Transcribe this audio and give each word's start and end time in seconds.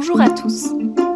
Bonjour 0.00 0.20
à 0.20 0.30
tous. 0.30 0.68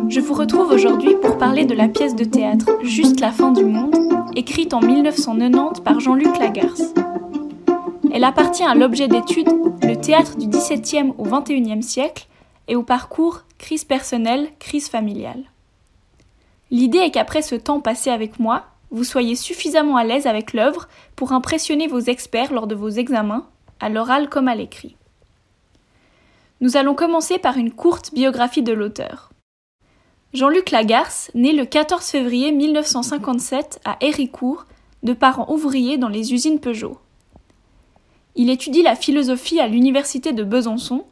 Je 0.08 0.18
vous 0.18 0.34
retrouve 0.34 0.72
aujourd'hui 0.72 1.14
pour 1.14 1.38
parler 1.38 1.64
de 1.64 1.72
la 1.72 1.86
pièce 1.86 2.16
de 2.16 2.24
théâtre 2.24 2.66
Juste 2.82 3.20
la 3.20 3.30
fin 3.30 3.52
du 3.52 3.64
monde, 3.64 3.94
écrite 4.34 4.74
en 4.74 4.80
1990 4.80 5.82
par 5.82 6.00
Jean-Luc 6.00 6.36
Lagarce. 6.36 6.92
Elle 8.12 8.24
appartient 8.24 8.64
à 8.64 8.74
l'objet 8.74 9.06
d'étude 9.06 9.48
le 9.84 9.94
théâtre 9.94 10.36
du 10.36 10.48
XVIIe 10.48 11.12
au 11.16 11.22
XXIe 11.22 11.80
siècle 11.80 12.26
et 12.66 12.74
au 12.74 12.82
parcours 12.82 13.42
crise 13.56 13.84
personnelle, 13.84 14.48
crise 14.58 14.88
familiale. 14.88 15.44
L'idée 16.72 16.98
est 16.98 17.12
qu'après 17.12 17.42
ce 17.42 17.54
temps 17.54 17.78
passé 17.78 18.10
avec 18.10 18.40
moi, 18.40 18.64
vous 18.90 19.04
soyez 19.04 19.36
suffisamment 19.36 19.96
à 19.96 20.02
l'aise 20.02 20.26
avec 20.26 20.54
l'œuvre 20.54 20.88
pour 21.14 21.30
impressionner 21.30 21.86
vos 21.86 22.00
experts 22.00 22.52
lors 22.52 22.66
de 22.66 22.74
vos 22.74 22.90
examens, 22.90 23.46
à 23.78 23.88
l'oral 23.88 24.28
comme 24.28 24.48
à 24.48 24.56
l'écrit. 24.56 24.96
Nous 26.62 26.76
allons 26.76 26.94
commencer 26.94 27.40
par 27.40 27.56
une 27.56 27.72
courte 27.72 28.14
biographie 28.14 28.62
de 28.62 28.72
l'auteur. 28.72 29.32
Jean-Luc 30.32 30.70
Lagarce, 30.70 31.28
né 31.34 31.52
le 31.52 31.64
14 31.64 32.04
février 32.04 32.52
1957 32.52 33.80
à 33.84 33.96
Héricourt, 34.00 34.66
de 35.02 35.12
parents 35.12 35.50
ouvriers 35.52 35.98
dans 35.98 36.08
les 36.08 36.32
usines 36.32 36.60
Peugeot. 36.60 36.98
Il 38.36 38.48
étudie 38.48 38.82
la 38.82 38.94
philosophie 38.94 39.58
à 39.58 39.66
l'université 39.66 40.32
de 40.32 40.44
Besançon 40.44 41.04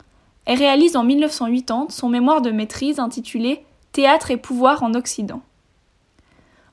et 0.47 0.55
réalise 0.55 0.95
en 0.95 1.03
1980 1.03 1.89
son 1.89 2.09
mémoire 2.09 2.43
de 2.43 2.53
maîtrise 2.53 3.01
intitulé 3.01 3.65
Théâtre 3.91 4.31
et 4.31 4.37
pouvoir 4.37 4.85
en 4.85 4.95
Occident. 4.95 5.43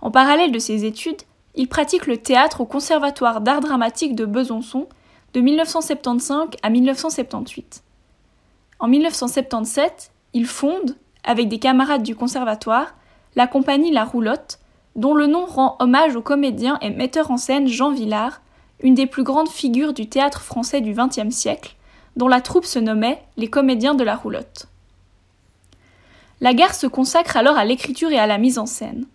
En 0.02 0.12
parallèle 0.12 0.52
de 0.52 0.60
ses 0.60 0.86
études, 0.86 1.24
il 1.56 1.68
pratique 1.68 2.06
le 2.06 2.18
théâtre 2.18 2.62
au 2.62 2.66
Conservatoire 2.66 3.42
d'art 3.42 3.62
dramatique 3.62 4.14
de 4.14 4.26
Besançon 4.28 4.88
de 5.34 5.42
1975 5.42 6.50
à 6.62 6.70
1978. 6.70 7.82
En 8.80 8.88
1977, 8.88 10.12
il 10.34 10.46
fonde, 10.46 10.96
avec 11.24 11.50
des 11.50 11.60
camarades 11.60 12.04
du 12.04 12.16
conservatoire, 12.16 12.96
la 13.36 13.48
compagnie 13.48 13.92
La 13.92 14.06
Roulotte, 14.06 14.60
dont 14.96 15.14
le 15.14 15.28
nom 15.28 15.46
rend 15.46 15.78
hommage 15.80 16.16
au 16.16 16.22
comédien 16.22 16.78
et 16.82 16.90
metteur 16.90 17.32
en 17.32 17.38
scène 17.38 17.68
Jean 17.68 17.92
Villard, 17.92 18.42
une 18.82 18.94
des 18.96 19.08
plus 19.08 19.24
grandes 19.24 19.50
figures 19.50 19.94
du 19.94 20.08
théâtre 20.08 20.42
français 20.42 20.82
du 20.82 20.94
XXe 20.94 21.36
siècle, 21.36 21.76
dont 22.16 22.28
la 22.28 22.42
troupe 22.42 22.66
se 22.66 22.80
nommait 22.80 23.24
Les 23.38 23.50
Comédiens 23.50 23.96
de 23.96 24.04
la 24.04 24.16
Roulotte. 24.16 24.68
Lagarde 26.42 26.74
se 26.74 26.88
consacre 26.88 27.38
alors 27.38 27.58
à 27.58 27.66
l'écriture 27.66 28.12
et 28.12 28.20
à 28.20 28.28
la 28.28 28.38
mise 28.38 28.60
en 28.60 28.68
scène. 28.68 29.06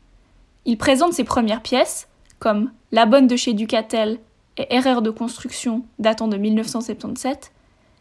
Il 0.65 0.77
présente 0.77 1.13
ses 1.13 1.25
premières 1.25 1.63
pièces, 1.63 2.09
comme 2.41 2.73
La 2.91 3.07
Bonne 3.07 3.29
de 3.29 3.37
chez 3.37 3.53
Ducatel 3.53 4.19
et 4.57 4.75
Erreur 4.75 5.03
de 5.03 5.11
construction 5.11 5.85
datant 6.01 6.27
de 6.27 6.37
1977, 6.37 7.53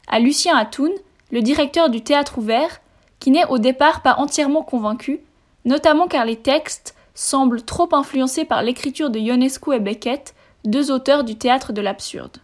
à 0.08 0.20
Lucien 0.20 0.56
Atoun, 0.56 0.92
le 1.32 1.42
directeur 1.42 1.90
du 1.90 2.02
théâtre 2.02 2.38
ouvert, 2.38 2.82
qui 3.20 3.32
n'est 3.32 3.46
au 3.46 3.58
départ 3.58 4.02
pas 4.02 4.16
entièrement 4.18 4.64
convaincu, 4.64 5.22
notamment 5.66 6.08
car 6.08 6.26
les 6.26 6.38
textes 6.38 6.96
semblent 7.14 7.62
trop 7.62 7.90
influencés 7.94 8.46
par 8.46 8.64
l'écriture 8.64 9.10
de 9.10 9.20
Ionesco 9.20 9.74
et 9.74 9.80
Beckett, 9.80 10.34
deux 10.66 10.92
auteurs 10.92 11.24
du 11.24 11.36
théâtre 11.36 11.74
de 11.74 11.82
l'absurde. 11.82 12.38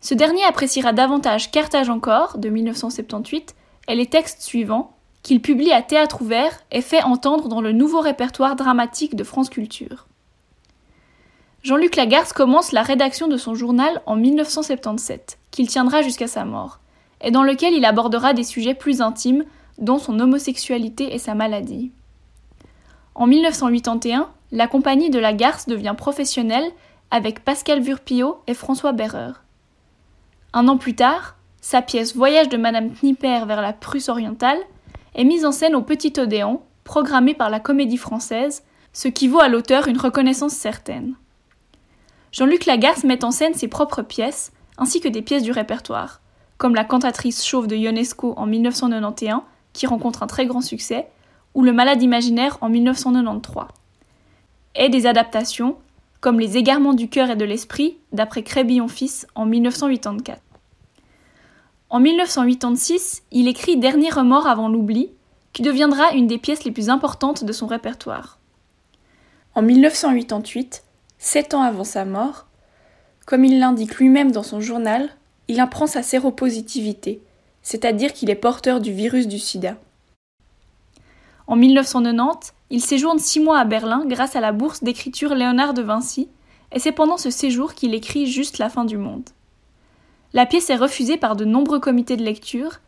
Ce 0.00 0.14
dernier 0.14 0.44
appréciera 0.44 0.92
davantage 0.92 1.50
Carthage 1.50 1.90
encore, 1.90 2.38
de 2.38 2.48
1978, 2.48 3.54
et 3.88 3.94
les 3.94 4.06
textes 4.06 4.42
suivants, 4.42 4.92
qu'il 5.22 5.40
publie 5.42 5.72
à 5.72 5.82
Théâtre 5.82 6.22
Ouvert 6.22 6.60
et 6.70 6.82
fait 6.82 7.02
entendre 7.02 7.48
dans 7.48 7.60
le 7.60 7.72
nouveau 7.72 8.00
répertoire 8.00 8.54
dramatique 8.54 9.16
de 9.16 9.24
France 9.24 9.50
Culture. 9.50 10.06
Jean-Luc 11.64 11.96
Lagarce 11.96 12.32
commence 12.32 12.70
la 12.70 12.82
rédaction 12.82 13.26
de 13.26 13.36
son 13.36 13.56
journal 13.56 14.00
en 14.06 14.14
1977, 14.14 15.38
qu'il 15.50 15.66
tiendra 15.66 16.02
jusqu'à 16.02 16.28
sa 16.28 16.44
mort, 16.44 16.78
et 17.20 17.30
dans 17.30 17.42
lequel 17.42 17.74
il 17.74 17.84
abordera 17.84 18.34
des 18.34 18.44
sujets 18.44 18.74
plus 18.74 19.00
intimes, 19.00 19.44
dont 19.78 19.98
son 19.98 20.18
homosexualité 20.20 21.14
et 21.14 21.18
sa 21.18 21.34
maladie. 21.34 21.90
En 23.14 23.26
1981, 23.26 24.28
la 24.52 24.68
compagnie 24.68 25.10
de 25.10 25.18
Lagarce 25.18 25.66
devient 25.66 25.94
professionnelle 25.96 26.70
avec 27.10 27.44
Pascal 27.44 27.80
Vurpillot 27.80 28.38
et 28.46 28.54
François 28.54 28.92
Berreur. 28.92 29.42
Un 30.52 30.68
an 30.68 30.76
plus 30.76 30.94
tard, 30.94 31.36
sa 31.60 31.82
pièce 31.82 32.14
Voyage 32.14 32.48
de 32.48 32.56
Madame 32.56 32.90
Knipper 32.90 33.44
vers 33.46 33.60
la 33.60 33.72
Prusse 33.72 34.08
orientale 34.08 34.58
est 35.14 35.24
mise 35.24 35.44
en 35.44 35.52
scène 35.52 35.74
au 35.74 35.82
Petit 35.82 36.12
Odéon, 36.18 36.60
programmée 36.84 37.34
par 37.34 37.50
la 37.50 37.60
Comédie 37.60 37.96
Française, 37.96 38.62
ce 38.92 39.08
qui 39.08 39.28
vaut 39.28 39.40
à 39.40 39.48
l'auteur 39.48 39.88
une 39.88 39.98
reconnaissance 39.98 40.54
certaine. 40.54 41.14
Jean-Luc 42.32 42.66
Lagarce 42.66 43.04
met 43.04 43.24
en 43.24 43.30
scène 43.30 43.54
ses 43.54 43.68
propres 43.68 44.02
pièces, 44.02 44.52
ainsi 44.78 45.00
que 45.00 45.08
des 45.08 45.22
pièces 45.22 45.42
du 45.42 45.52
répertoire, 45.52 46.20
comme 46.58 46.74
La 46.74 46.84
cantatrice 46.84 47.44
chauve 47.44 47.66
de 47.66 47.76
Ionesco 47.76 48.34
en 48.36 48.46
1991, 48.46 49.42
qui 49.72 49.86
rencontre 49.86 50.22
un 50.22 50.26
très 50.26 50.46
grand 50.46 50.60
succès, 50.60 51.08
ou 51.54 51.62
Le 51.62 51.72
malade 51.72 52.02
imaginaire 52.02 52.58
en 52.60 52.68
1993. 52.68 53.64
Et 54.74 54.88
des 54.88 55.06
adaptations, 55.06 55.76
comme 56.20 56.40
Les 56.40 56.56
égarements 56.56 56.94
du 56.94 57.08
cœur 57.08 57.30
et 57.30 57.36
de 57.36 57.44
l'esprit, 57.44 57.98
d'après 58.12 58.42
Crébillon-Fils 58.42 59.26
en 59.34 59.46
1984. 59.46 60.40
En 61.88 62.00
1986, 62.00 63.22
il 63.30 63.48
écrit 63.48 63.76
Dernier 63.76 64.10
remords 64.10 64.46
avant 64.46 64.68
l'oubli, 64.68 65.10
qui 65.52 65.62
deviendra 65.62 66.12
une 66.12 66.26
des 66.26 66.38
pièces 66.38 66.64
les 66.64 66.72
plus 66.72 66.90
importantes 66.90 67.44
de 67.44 67.52
son 67.52 67.66
répertoire. 67.66 68.38
En 69.54 69.62
1988, 69.62 70.84
sept 71.18 71.54
ans 71.54 71.62
avant 71.62 71.84
sa 71.84 72.04
mort, 72.04 72.46
comme 73.24 73.44
il 73.44 73.58
l'indique 73.58 73.96
lui-même 73.96 74.32
dans 74.32 74.42
son 74.42 74.60
journal, 74.60 75.10
il 75.48 75.60
apprend 75.60 75.86
sa 75.86 76.02
séropositivité, 76.02 77.20
c'est-à-dire 77.62 78.12
qu'il 78.12 78.30
est 78.30 78.34
porteur 78.34 78.80
du 78.80 78.92
virus 78.92 79.28
du 79.28 79.38
sida. 79.38 79.76
En 81.46 81.56
1990, 81.56 82.52
il 82.70 82.80
séjourne 82.80 83.18
six 83.18 83.40
mois 83.40 83.60
à 83.60 83.64
Berlin 83.64 84.04
grâce 84.06 84.34
à 84.34 84.40
la 84.40 84.52
bourse 84.52 84.82
d'écriture 84.82 85.34
Léonard 85.34 85.74
de 85.74 85.82
Vinci, 85.82 86.28
et 86.72 86.80
c'est 86.80 86.92
pendant 86.92 87.16
ce 87.16 87.30
séjour 87.30 87.74
qu'il 87.74 87.94
écrit 87.94 88.26
Juste 88.26 88.58
la 88.58 88.68
fin 88.68 88.84
du 88.84 88.96
monde. 88.96 89.28
La 90.32 90.46
pièce 90.46 90.70
est 90.70 90.76
refusée 90.76 91.16
par 91.16 91.36
de 91.36 91.44
nombreux 91.44 91.78
comités 91.78 92.16
de 92.16 92.24
lecture, 92.24 92.80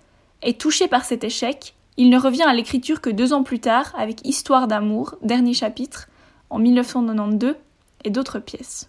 et 0.43 0.55
touché 0.55 0.89
par 0.89 1.05
cet 1.05 1.25
échec, 1.25 1.75
il 1.97 2.11
ne 2.11 2.19
revient 2.19 2.43
à 2.43 2.55
l'écriture 2.55 3.01
que 3.01 3.11
deux 3.11 3.33
ans 3.33 3.43
plus 3.43 3.61
tard 3.61 3.93
avec 3.97 4.27
Histoire 4.27 4.69
d'amour, 4.69 5.15
dernier 5.23 5.55
chapitre, 5.55 6.09
en 6.51 6.59
1992, 6.59 7.55
et 8.05 8.11
d'autres 8.11 8.39
pièces. 8.39 8.89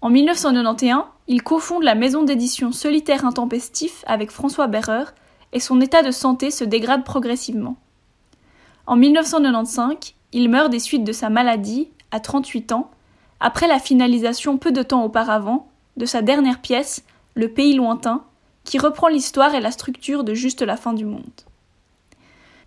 En 0.00 0.10
1991, 0.10 1.04
il 1.30 1.44
cofonde 1.44 1.84
la 1.84 1.94
maison 1.94 2.24
d'édition 2.24 2.72
Solitaire 2.72 3.24
Intempestif 3.24 4.02
avec 4.08 4.32
François 4.32 4.66
Berreur, 4.66 5.14
et 5.52 5.60
son 5.60 5.80
état 5.80 6.02
de 6.02 6.10
santé 6.10 6.50
se 6.50 6.64
dégrade 6.64 7.04
progressivement. 7.04 7.76
En 8.88 8.96
1995, 8.96 10.14
il 10.32 10.48
meurt 10.48 10.70
des 10.70 10.80
suites 10.80 11.04
de 11.04 11.12
sa 11.12 11.30
maladie, 11.30 11.88
à 12.10 12.18
38 12.18 12.72
ans, 12.72 12.90
après 13.38 13.68
la 13.68 13.78
finalisation 13.78 14.58
peu 14.58 14.72
de 14.72 14.82
temps 14.82 15.04
auparavant 15.04 15.68
de 15.96 16.04
sa 16.04 16.20
dernière 16.20 16.60
pièce, 16.60 17.04
Le 17.34 17.46
pays 17.46 17.74
lointain, 17.74 18.24
qui 18.64 18.78
reprend 18.78 19.06
l'histoire 19.06 19.54
et 19.54 19.60
la 19.60 19.70
structure 19.70 20.24
de 20.24 20.34
Juste 20.34 20.62
la 20.62 20.76
fin 20.76 20.94
du 20.94 21.04
monde. 21.04 21.22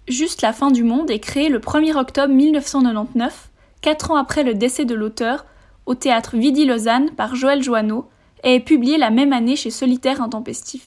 Juste 0.08 0.42
la 0.42 0.54
fin 0.54 0.72
du 0.72 0.86
monde 0.86 1.12
est 1.12 1.20
créé 1.20 1.50
le 1.50 1.60
1er 1.60 1.98
octobre 1.98 2.34
1999, 2.34 3.50
quatre 3.82 4.12
ans 4.12 4.16
après 4.16 4.44
le 4.44 4.54
décès 4.54 4.86
de 4.86 4.96
l'auteur, 4.96 5.46
au 5.86 5.96
théâtre 5.96 6.38
Vidi-Lausanne 6.38 7.12
par 7.12 7.36
Joël 7.36 7.62
Joanneau, 7.62 8.08
et 8.44 8.56
est 8.56 8.60
publiée 8.60 8.98
la 8.98 9.10
même 9.10 9.34
année 9.34 9.56
chez 9.56 9.70
Solitaire 9.70 10.22
Intempestif. 10.22 10.86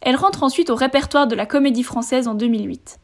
Elle 0.00 0.16
rentre 0.16 0.42
ensuite 0.42 0.70
au 0.70 0.74
répertoire 0.74 1.26
de 1.26 1.34
la 1.34 1.46
Comédie 1.46 1.82
Française 1.82 2.26
en 2.26 2.34
2008. 2.34 2.98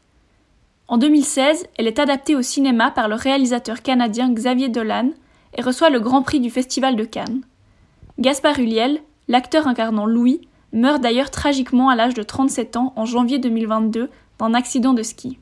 En 0.87 0.97
2016, 0.97 1.67
elle 1.77 1.87
est 1.87 1.99
adaptée 1.99 2.35
au 2.35 2.41
cinéma 2.41 2.91
par 2.91 3.07
le 3.07 3.15
réalisateur 3.15 3.81
canadien 3.81 4.31
Xavier 4.31 4.69
Dolan 4.69 5.11
et 5.55 5.61
reçoit 5.61 5.89
le 5.89 5.99
Grand 5.99 6.23
Prix 6.23 6.39
du 6.39 6.49
Festival 6.49 6.95
de 6.95 7.03
Cannes. 7.03 7.41
Gaspard 8.19 8.59
Huliel, 8.59 9.01
l'acteur 9.27 9.67
incarnant 9.67 10.05
Louis, 10.05 10.41
meurt 10.73 11.01
d'ailleurs 11.01 11.29
tragiquement 11.29 11.89
à 11.89 11.95
l'âge 11.95 12.13
de 12.13 12.23
37 12.23 12.77
ans 12.77 12.93
en 12.95 13.05
janvier 13.05 13.37
2022 13.37 14.09
d'un 14.39 14.53
accident 14.53 14.93
de 14.93 15.03
ski. 15.03 15.39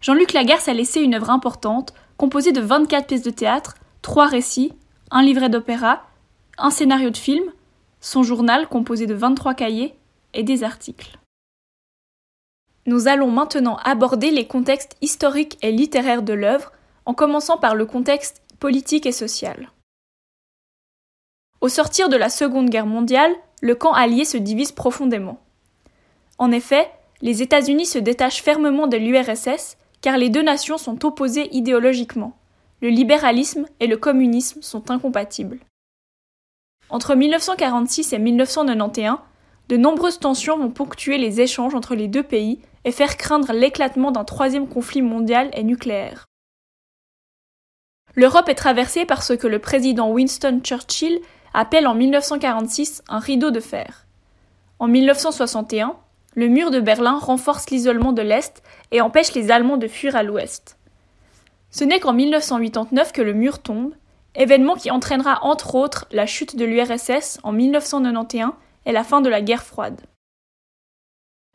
Jean-Luc 0.00 0.32
Lagarce 0.32 0.68
a 0.68 0.74
laissé 0.74 1.00
une 1.00 1.14
œuvre 1.14 1.30
importante, 1.30 1.92
composée 2.16 2.52
de 2.52 2.60
24 2.60 3.06
pièces 3.06 3.22
de 3.22 3.30
théâtre, 3.30 3.74
3 4.02 4.26
récits, 4.26 4.72
un 5.10 5.22
livret 5.22 5.48
d'opéra, 5.48 6.02
un 6.58 6.70
scénario 6.70 7.10
de 7.10 7.16
film, 7.16 7.44
son 8.00 8.22
journal 8.22 8.68
composé 8.68 9.06
de 9.06 9.14
23 9.14 9.54
cahiers 9.54 9.94
et 10.34 10.42
des 10.42 10.64
articles. 10.64 11.18
Nous 12.86 13.08
allons 13.08 13.30
maintenant 13.30 13.76
aborder 13.84 14.30
les 14.30 14.46
contextes 14.46 14.96
historiques 15.00 15.58
et 15.62 15.72
littéraires 15.72 16.22
de 16.22 16.32
l'œuvre, 16.32 16.72
en 17.04 17.14
commençant 17.14 17.58
par 17.58 17.74
le 17.74 17.84
contexte 17.84 18.42
politique 18.58 19.06
et 19.06 19.12
social. 19.12 19.70
Au 21.60 21.68
sortir 21.68 22.08
de 22.08 22.16
la 22.16 22.28
Seconde 22.28 22.70
Guerre 22.70 22.86
mondiale, 22.86 23.32
le 23.60 23.74
camp 23.74 23.92
allié 23.92 24.24
se 24.24 24.36
divise 24.36 24.72
profondément. 24.72 25.40
En 26.38 26.52
effet, 26.52 26.90
les 27.22 27.42
États-Unis 27.42 27.86
se 27.86 27.98
détachent 27.98 28.42
fermement 28.42 28.86
de 28.86 28.96
l'URSS 28.96 29.78
car 30.00 30.18
les 30.18 30.28
deux 30.28 30.42
nations 30.42 30.78
sont 30.78 31.04
opposées 31.04 31.48
idéologiquement. 31.54 32.36
Le 32.82 32.88
libéralisme 32.88 33.66
et 33.80 33.86
le 33.86 33.96
communisme 33.96 34.62
sont 34.62 34.90
incompatibles. 34.90 35.58
Entre 36.88 37.14
1946 37.14 38.12
et 38.12 38.18
1991, 38.18 39.18
de 39.68 39.76
nombreuses 39.76 40.20
tensions 40.20 40.58
vont 40.58 40.70
ponctuer 40.70 41.18
les 41.18 41.40
échanges 41.40 41.74
entre 41.74 41.94
les 41.94 42.06
deux 42.06 42.22
pays 42.22 42.60
et 42.84 42.92
faire 42.92 43.16
craindre 43.16 43.52
l'éclatement 43.52 44.12
d'un 44.12 44.24
troisième 44.24 44.68
conflit 44.68 45.02
mondial 45.02 45.50
et 45.54 45.64
nucléaire. 45.64 46.26
L'Europe 48.14 48.48
est 48.48 48.54
traversée 48.54 49.04
par 49.04 49.22
ce 49.22 49.32
que 49.32 49.48
le 49.48 49.58
président 49.58 50.10
Winston 50.10 50.60
Churchill 50.62 51.20
appelle 51.52 51.86
en 51.86 51.94
1946 51.94 53.02
un 53.08 53.18
rideau 53.18 53.50
de 53.50 53.60
fer. 53.60 54.06
En 54.78 54.86
1961, 54.86 55.96
le 56.34 56.48
mur 56.48 56.70
de 56.70 56.80
Berlin 56.80 57.18
renforce 57.18 57.70
l'isolement 57.70 58.12
de 58.12 58.22
l'Est 58.22 58.62
et 58.92 59.00
empêche 59.00 59.34
les 59.34 59.50
Allemands 59.50 59.78
de 59.78 59.88
fuir 59.88 60.14
à 60.14 60.22
l'Ouest. 60.22 60.78
Ce 61.70 61.82
n'est 61.82 61.98
qu'en 61.98 62.12
1989 62.12 63.12
que 63.12 63.22
le 63.22 63.32
mur 63.32 63.60
tombe, 63.60 63.92
événement 64.36 64.74
qui 64.74 64.90
entraînera 64.90 65.38
entre 65.42 65.74
autres 65.74 66.06
la 66.12 66.26
chute 66.26 66.56
de 66.56 66.64
l'URSS 66.64 67.38
en 67.42 67.52
1991 67.52 68.52
et 68.84 68.92
la 68.92 69.04
fin 69.04 69.20
de 69.20 69.28
la 69.28 69.42
guerre 69.42 69.64
froide. 69.64 70.00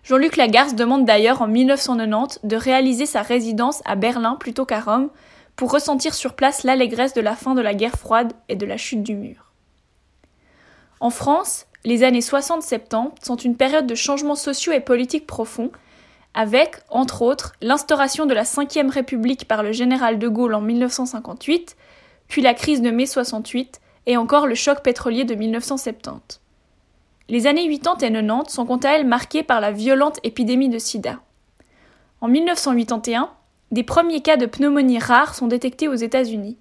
Jean-Luc 0.03 0.35
Lagarce 0.35 0.75
demande 0.75 1.05
d'ailleurs 1.05 1.41
en 1.41 1.47
1990 1.47 2.39
de 2.43 2.55
réaliser 2.55 3.05
sa 3.05 3.21
résidence 3.21 3.81
à 3.85 3.95
Berlin 3.95 4.35
plutôt 4.35 4.65
qu'à 4.65 4.79
Rome 4.79 5.09
pour 5.55 5.71
ressentir 5.71 6.13
sur 6.13 6.33
place 6.33 6.63
l'allégresse 6.63 7.13
de 7.13 7.21
la 7.21 7.35
fin 7.35 7.53
de 7.53 7.61
la 7.61 7.75
guerre 7.75 7.97
froide 7.97 8.33
et 8.49 8.55
de 8.55 8.65
la 8.65 8.77
chute 8.77 9.03
du 9.03 9.15
mur. 9.15 9.51
En 10.99 11.09
France, 11.09 11.67
les 11.83 12.03
années 12.03 12.19
60-70 12.19 13.11
sont 13.23 13.35
une 13.35 13.55
période 13.55 13.87
de 13.87 13.95
changements 13.95 14.35
sociaux 14.35 14.73
et 14.73 14.79
politiques 14.79 15.27
profonds, 15.27 15.71
avec, 16.33 16.77
entre 16.89 17.23
autres, 17.23 17.53
l'instauration 17.61 18.25
de 18.25 18.33
la 18.33 18.43
Ve 18.43 18.89
République 18.89 19.47
par 19.47 19.63
le 19.63 19.71
général 19.71 20.17
de 20.17 20.27
Gaulle 20.27 20.53
en 20.53 20.61
1958, 20.61 21.75
puis 22.31 22.41
la 22.41 22.53
crise 22.53 22.81
de 22.81 22.91
mai 22.91 23.07
68 23.07 23.81
et 24.05 24.15
encore 24.15 24.47
le 24.47 24.55
choc 24.55 24.81
pétrolier 24.83 25.25
de 25.25 25.35
1970. 25.35 26.39
Les 27.27 27.45
années 27.45 27.67
80 27.67 28.07
et 28.07 28.13
90 28.13 28.53
sont 28.53 28.65
quant 28.65 28.77
à 28.77 28.91
elles 28.91 29.05
marquées 29.05 29.43
par 29.43 29.59
la 29.59 29.73
violente 29.73 30.21
épidémie 30.23 30.69
de 30.69 30.79
sida. 30.79 31.19
En 32.21 32.29
1981, 32.29 33.29
des 33.71 33.83
premiers 33.83 34.21
cas 34.21 34.37
de 34.37 34.45
pneumonie 34.45 34.97
rare 34.97 35.35
sont 35.35 35.47
détectés 35.47 35.89
aux 35.89 35.95
États-Unis. 35.95 36.57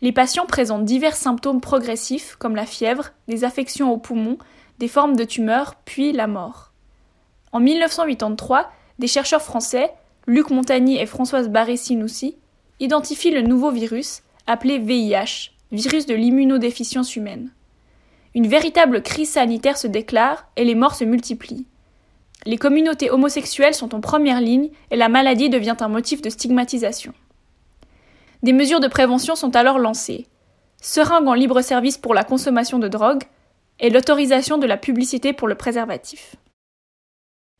Les 0.00 0.10
patients 0.10 0.46
présentent 0.46 0.86
divers 0.86 1.14
symptômes 1.14 1.60
progressifs 1.60 2.34
comme 2.40 2.56
la 2.56 2.66
fièvre, 2.66 3.10
des 3.28 3.44
affections 3.44 3.92
aux 3.92 3.98
poumons, 3.98 4.38
des 4.80 4.88
formes 4.88 5.14
de 5.14 5.22
tumeurs, 5.22 5.76
puis 5.84 6.10
la 6.10 6.26
mort. 6.26 6.72
En 7.52 7.60
1983, 7.60 8.68
des 8.98 9.06
chercheurs 9.06 9.42
français, 9.42 9.92
Luc 10.26 10.50
Montagny 10.50 10.98
et 10.98 11.06
Françoise 11.06 11.48
Barré-Sinoussi, 11.48 12.34
identifient 12.80 13.30
le 13.30 13.42
nouveau 13.42 13.70
virus, 13.70 14.22
appelé 14.46 14.78
VIH, 14.78 15.52
virus 15.72 16.06
de 16.06 16.14
l'immunodéficience 16.14 17.16
humaine. 17.16 17.52
Une 18.34 18.46
véritable 18.46 19.02
crise 19.02 19.30
sanitaire 19.30 19.76
se 19.76 19.86
déclare 19.86 20.46
et 20.56 20.64
les 20.64 20.74
morts 20.74 20.94
se 20.94 21.04
multiplient. 21.04 21.66
Les 22.46 22.56
communautés 22.56 23.10
homosexuelles 23.10 23.74
sont 23.74 23.94
en 23.94 24.00
première 24.00 24.40
ligne 24.40 24.70
et 24.90 24.96
la 24.96 25.08
maladie 25.08 25.50
devient 25.50 25.76
un 25.80 25.88
motif 25.88 26.22
de 26.22 26.30
stigmatisation. 26.30 27.12
Des 28.42 28.52
mesures 28.52 28.80
de 28.80 28.88
prévention 28.88 29.34
sont 29.34 29.54
alors 29.56 29.78
lancées. 29.78 30.26
Seringues 30.80 31.28
en 31.28 31.34
libre 31.34 31.60
service 31.60 31.98
pour 31.98 32.14
la 32.14 32.24
consommation 32.24 32.78
de 32.78 32.88
drogue 32.88 33.24
et 33.80 33.90
l'autorisation 33.90 34.58
de 34.58 34.66
la 34.66 34.76
publicité 34.76 35.32
pour 35.32 35.48
le 35.48 35.54
préservatif. 35.54 36.36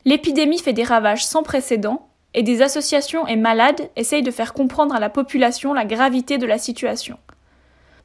L'épidémie 0.05 0.59
fait 0.59 0.73
des 0.73 0.85
ravages 0.85 1.25
sans 1.25 1.43
précédent 1.43 2.10
et 2.35 2.43
des 2.43 2.63
associations 2.63 3.27
et 3.27 3.37
malades 3.37 3.91
essayent 3.97 4.23
de 4.23 4.31
faire 4.31 4.53
comprendre 4.53 4.95
à 4.95 5.01
la 5.01 5.11
population 5.11 5.73
la 5.73 5.85
gravité 5.85 6.39
de 6.39 6.47
la 6.47 6.59
situation. 6.59 7.19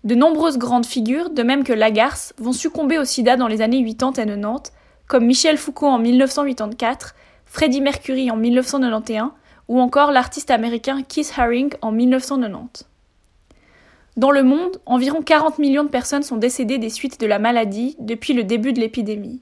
De 0.04 0.16
nombreuses 0.16 0.58
grandes 0.58 0.86
figures, 0.86 1.30
de 1.30 1.44
même 1.44 1.64
que 1.64 1.74
Lagarce, 1.74 2.34
vont 2.38 2.54
succomber 2.54 2.98
au 2.98 3.06
sida 3.06 3.38
dans 3.38 3.48
les 3.48 3.62
années 3.62 3.84
80 3.84 4.12
et 4.12 4.26
90, 4.26 4.72
comme 5.08 5.26
Michel 5.26 5.58
Foucault 5.58 5.88
en 5.88 6.00
1984, 6.00 7.16
Freddie 7.46 7.82
Mercury 7.82 8.30
en 8.32 8.36
1991 8.36 9.32
ou 9.68 9.80
encore 9.80 10.12
l'artiste 10.12 10.52
américain 10.52 11.02
Keith 11.04 11.34
Haring 11.38 11.72
en 11.82 11.92
1990. 11.92 12.86
Dans 14.18 14.32
le 14.32 14.44
monde, 14.44 14.80
environ 14.86 15.22
40 15.22 15.60
millions 15.60 15.84
de 15.84 15.90
personnes 15.90 16.24
sont 16.24 16.38
décédées 16.38 16.78
des 16.78 16.90
suites 16.90 17.20
de 17.20 17.28
la 17.28 17.40
maladie 17.40 17.96
depuis 18.00 18.34
le 18.34 18.44
début 18.44 18.74
de 18.74 18.80
l'épidémie. 18.80 19.42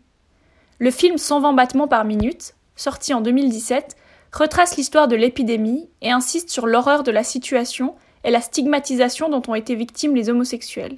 Le 0.80 0.92
film 0.92 1.18
120 1.18 1.54
battements 1.54 1.88
par 1.88 2.06
minute, 2.06 2.56
sorti 2.76 3.14
en 3.14 3.22
2017, 3.22 3.96
retrace 4.34 4.78
l'histoire 4.78 5.08
de 5.08 5.16
l'épidémie 5.16 5.90
et 6.02 6.12
insiste 6.12 6.50
sur 6.50 6.66
l'horreur 6.66 7.04
de 7.04 7.12
la 7.12 7.24
situation 7.24 7.96
et 8.24 8.32
la 8.32 8.42
stigmatisation 8.42 9.30
dont 9.30 9.44
ont 9.48 9.56
été 9.56 9.76
victimes 9.76 10.16
les 10.16 10.30
homosexuels. 10.30 10.98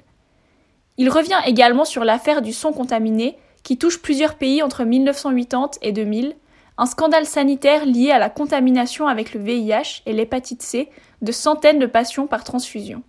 Il 0.96 1.10
revient 1.10 1.40
également 1.44 1.84
sur 1.84 2.04
l'affaire 2.04 2.40
du 2.40 2.54
son 2.54 2.72
contaminé 2.72 3.36
qui 3.62 3.76
touche 3.76 4.00
plusieurs 4.00 4.36
pays 4.36 4.62
entre 4.62 4.84
1980 4.84 5.78
et 5.82 5.92
2000, 5.92 6.34
un 6.78 6.86
scandale 6.86 7.26
sanitaire 7.26 7.84
lié 7.84 8.10
à 8.10 8.18
la 8.18 8.30
contamination 8.30 9.06
avec 9.06 9.34
le 9.34 9.40
VIH 9.40 10.02
et 10.06 10.12
l'hépatite 10.12 10.62
C 10.62 10.88
de 11.20 11.32
centaines 11.32 11.78
de 11.78 11.86
patients 11.86 12.26
par 12.26 12.44
transfusion. 12.44 13.02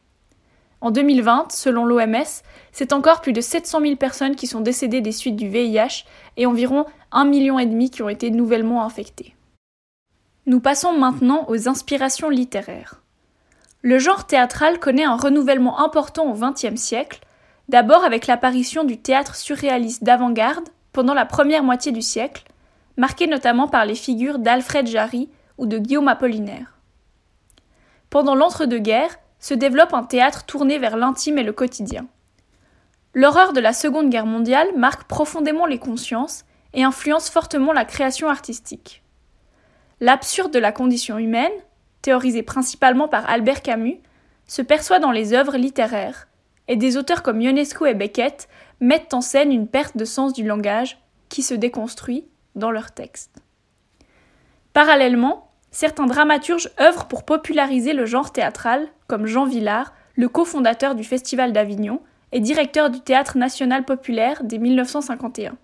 En 0.81 0.91
2020, 0.91 1.51
selon 1.51 1.85
l'OMS, 1.85 2.41
c'est 2.71 2.93
encore 2.93 3.21
plus 3.21 3.33
de 3.33 3.41
700 3.41 3.81
000 3.81 3.95
personnes 3.95 4.35
qui 4.35 4.47
sont 4.47 4.61
décédées 4.61 5.01
des 5.01 5.11
suites 5.11 5.35
du 5.35 5.47
VIH 5.47 6.05
et 6.35 6.45
environ 6.45 6.85
1,5 7.13 7.27
million 7.27 7.89
qui 7.89 8.03
ont 8.03 8.09
été 8.09 8.29
nouvellement 8.29 8.83
infectées. 8.83 9.36
Nous 10.49 10.61
passons 10.61 10.93
maintenant 10.93 11.43
aux 11.49 11.67
inspirations 11.67 12.29
littéraires. 12.29 13.01
Le 13.81 13.99
genre 13.99 14.27
théâtral 14.27 14.79
connaît 14.79 15.03
un 15.03 15.17
renouvellement 15.17 15.81
important 15.81 16.31
au 16.31 16.33
XXe 16.33 16.79
siècle, 16.79 17.19
d'abord 17.67 18.05
avec 18.05 18.27
l'apparition 18.27 18.85
du 18.85 18.97
théâtre 18.97 19.35
surréaliste 19.35 20.05
d'avant-garde 20.05 20.69
pendant 20.93 21.13
la 21.13 21.25
première 21.25 21.63
moitié 21.63 21.91
du 21.91 22.01
siècle, 22.01 22.45
marqué 22.95 23.27
notamment 23.27 23.67
par 23.67 23.85
les 23.85 23.93
figures 23.93 24.39
d'Alfred 24.39 24.87
Jarry 24.87 25.29
ou 25.57 25.65
de 25.65 25.79
Guillaume 25.79 26.07
Apollinaire. 26.07 26.77
Pendant 28.09 28.33
l'entre-deux-guerres, 28.33 29.19
se 29.39 29.53
développe 29.53 29.93
un 29.93 30.03
théâtre 30.03 30.45
tourné 30.45 30.79
vers 30.79 30.95
l'intime 30.95 31.39
et 31.39 31.43
le 31.43 31.51
quotidien. 31.51 32.07
L'horreur 33.13 33.51
de 33.51 33.59
la 33.59 33.73
Seconde 33.73 34.09
Guerre 34.09 34.25
mondiale 34.25 34.69
marque 34.77 35.09
profondément 35.09 35.65
les 35.65 35.77
consciences 35.77 36.45
et 36.73 36.85
influence 36.85 37.29
fortement 37.29 37.73
la 37.73 37.83
création 37.83 38.29
artistique. 38.29 39.03
L'absurde 39.99 40.53
de 40.53 40.59
la 40.59 40.71
condition 40.71 41.17
humaine, 41.17 41.51
théorisé 42.01 42.43
principalement 42.43 43.07
par 43.07 43.29
Albert 43.29 43.61
Camus, 43.61 43.99
se 44.45 44.61
perçoit 44.61 44.99
dans 44.99 45.11
les 45.11 45.33
œuvres 45.33 45.57
littéraires, 45.57 46.27
et 46.67 46.75
des 46.75 46.97
auteurs 46.97 47.23
comme 47.23 47.41
Ionesco 47.41 47.85
et 47.85 47.93
Beckett 47.93 48.47
mettent 48.79 49.13
en 49.13 49.21
scène 49.21 49.51
une 49.51 49.67
perte 49.67 49.97
de 49.97 50.05
sens 50.05 50.33
du 50.33 50.45
langage 50.45 50.99
qui 51.29 51.41
se 51.41 51.53
déconstruit 51.53 52.27
dans 52.55 52.71
leurs 52.71 52.91
textes. 52.91 53.41
Parallèlement, 54.73 55.51
certains 55.71 56.05
dramaturges 56.05 56.69
œuvrent 56.79 57.07
pour 57.07 57.23
populariser 57.23 57.93
le 57.93 58.05
genre 58.05 58.31
théâtral, 58.31 58.87
comme 59.07 59.25
Jean 59.25 59.45
Villard, 59.45 59.93
le 60.15 60.29
cofondateur 60.29 60.95
du 60.95 61.03
Festival 61.03 61.53
d'Avignon 61.53 62.01
et 62.31 62.39
directeur 62.39 62.89
du 62.89 63.01
Théâtre 63.01 63.37
national 63.37 63.85
populaire 63.85 64.43
dès 64.43 64.57
1951. 64.57 65.57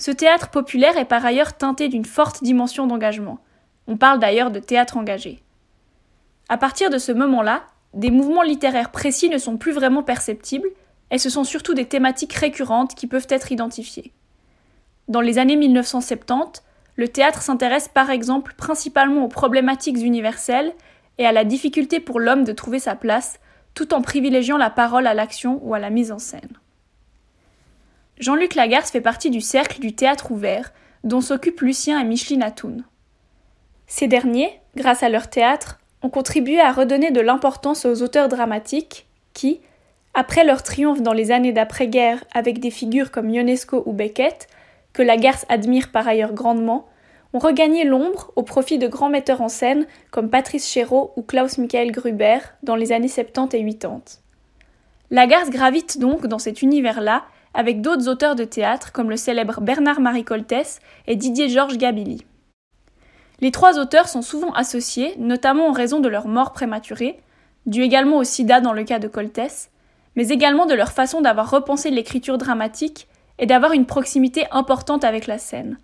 Ce 0.00 0.10
théâtre 0.10 0.48
populaire 0.48 0.96
est 0.96 1.04
par 1.04 1.26
ailleurs 1.26 1.58
teinté 1.58 1.88
d'une 1.88 2.06
forte 2.06 2.42
dimension 2.42 2.86
d'engagement. 2.86 3.38
On 3.86 3.98
parle 3.98 4.18
d'ailleurs 4.18 4.50
de 4.50 4.58
théâtre 4.58 4.96
engagé. 4.96 5.42
À 6.48 6.56
partir 6.56 6.88
de 6.88 6.96
ce 6.96 7.12
moment-là, 7.12 7.64
des 7.92 8.10
mouvements 8.10 8.40
littéraires 8.40 8.92
précis 8.92 9.28
ne 9.28 9.36
sont 9.36 9.58
plus 9.58 9.72
vraiment 9.72 10.02
perceptibles, 10.02 10.70
et 11.10 11.18
ce 11.18 11.28
sont 11.28 11.44
surtout 11.44 11.74
des 11.74 11.84
thématiques 11.84 12.32
récurrentes 12.32 12.94
qui 12.94 13.06
peuvent 13.06 13.26
être 13.28 13.52
identifiées. 13.52 14.14
Dans 15.08 15.20
les 15.20 15.36
années 15.36 15.56
1970, 15.56 16.62
le 16.96 17.08
théâtre 17.08 17.42
s'intéresse 17.42 17.88
par 17.88 18.08
exemple 18.08 18.54
principalement 18.56 19.26
aux 19.26 19.28
problématiques 19.28 20.02
universelles 20.02 20.72
et 21.18 21.26
à 21.26 21.32
la 21.32 21.44
difficulté 21.44 22.00
pour 22.00 22.20
l'homme 22.20 22.44
de 22.44 22.52
trouver 22.52 22.78
sa 22.78 22.96
place, 22.96 23.38
tout 23.74 23.92
en 23.92 24.00
privilégiant 24.00 24.56
la 24.56 24.70
parole 24.70 25.06
à 25.06 25.12
l'action 25.12 25.60
ou 25.62 25.74
à 25.74 25.78
la 25.78 25.90
mise 25.90 26.10
en 26.10 26.18
scène. 26.18 26.59
Jean-Luc 28.20 28.54
Lagarce 28.54 28.90
fait 28.90 29.00
partie 29.00 29.30
du 29.30 29.40
cercle 29.40 29.80
du 29.80 29.94
théâtre 29.94 30.30
ouvert, 30.30 30.72
dont 31.04 31.22
s'occupent 31.22 31.62
Lucien 31.62 31.98
et 31.98 32.04
Micheline 32.04 32.42
Atoun. 32.42 32.84
Ces 33.86 34.08
derniers, 34.08 34.60
grâce 34.76 35.02
à 35.02 35.08
leur 35.08 35.30
théâtre, 35.30 35.80
ont 36.02 36.10
contribué 36.10 36.60
à 36.60 36.70
redonner 36.70 37.10
de 37.10 37.20
l'importance 37.22 37.86
aux 37.86 38.02
auteurs 38.02 38.28
dramatiques 38.28 39.06
qui, 39.32 39.60
après 40.12 40.44
leur 40.44 40.62
triomphe 40.62 41.00
dans 41.00 41.14
les 41.14 41.30
années 41.30 41.52
d'après-guerre 41.52 42.22
avec 42.34 42.60
des 42.60 42.70
figures 42.70 43.10
comme 43.10 43.30
Ionesco 43.30 43.82
ou 43.86 43.92
Beckett, 43.94 44.48
que 44.92 45.02
la 45.02 45.16
Garce 45.16 45.46
admire 45.48 45.90
par 45.90 46.06
ailleurs 46.06 46.34
grandement, 46.34 46.88
ont 47.32 47.38
regagné 47.38 47.84
l'ombre 47.84 48.32
au 48.36 48.42
profit 48.42 48.76
de 48.76 48.88
grands 48.88 49.08
metteurs 49.08 49.40
en 49.40 49.48
scène 49.48 49.86
comme 50.10 50.28
Patrice 50.28 50.68
Chéreau 50.68 51.12
ou 51.16 51.22
Klaus 51.22 51.56
Michael 51.56 51.90
Gruber 51.90 52.38
dans 52.64 52.76
les 52.76 52.92
années 52.92 53.08
70 53.08 53.56
et 53.56 53.64
80. 53.64 54.00
La 55.10 55.26
Garce 55.26 55.48
gravite 55.48 55.98
donc 55.98 56.26
dans 56.26 56.38
cet 56.38 56.60
univers-là 56.60 57.24
avec 57.54 57.80
d'autres 57.80 58.08
auteurs 58.08 58.36
de 58.36 58.44
théâtre 58.44 58.92
comme 58.92 59.10
le 59.10 59.16
célèbre 59.16 59.60
Bernard-Marie 59.60 60.24
Coltès 60.24 60.80
et 61.06 61.16
Didier-Georges 61.16 61.78
Gabilly. 61.78 62.24
Les 63.40 63.50
trois 63.50 63.78
auteurs 63.78 64.08
sont 64.08 64.22
souvent 64.22 64.52
associés, 64.52 65.14
notamment 65.18 65.68
en 65.68 65.72
raison 65.72 66.00
de 66.00 66.08
leur 66.08 66.28
mort 66.28 66.52
prématurée, 66.52 67.18
due 67.66 67.82
également 67.82 68.18
au 68.18 68.24
sida 68.24 68.60
dans 68.60 68.72
le 68.72 68.84
cas 68.84 68.98
de 68.98 69.08
Coltès, 69.08 69.70
mais 70.16 70.28
également 70.28 70.66
de 70.66 70.74
leur 70.74 70.92
façon 70.92 71.20
d'avoir 71.20 71.50
repensé 71.50 71.90
l'écriture 71.90 72.38
dramatique 72.38 73.08
et 73.38 73.46
d'avoir 73.46 73.72
une 73.72 73.86
proximité 73.86 74.44
importante 74.50 75.04
avec 75.04 75.26
la 75.26 75.38
scène. 75.38 75.78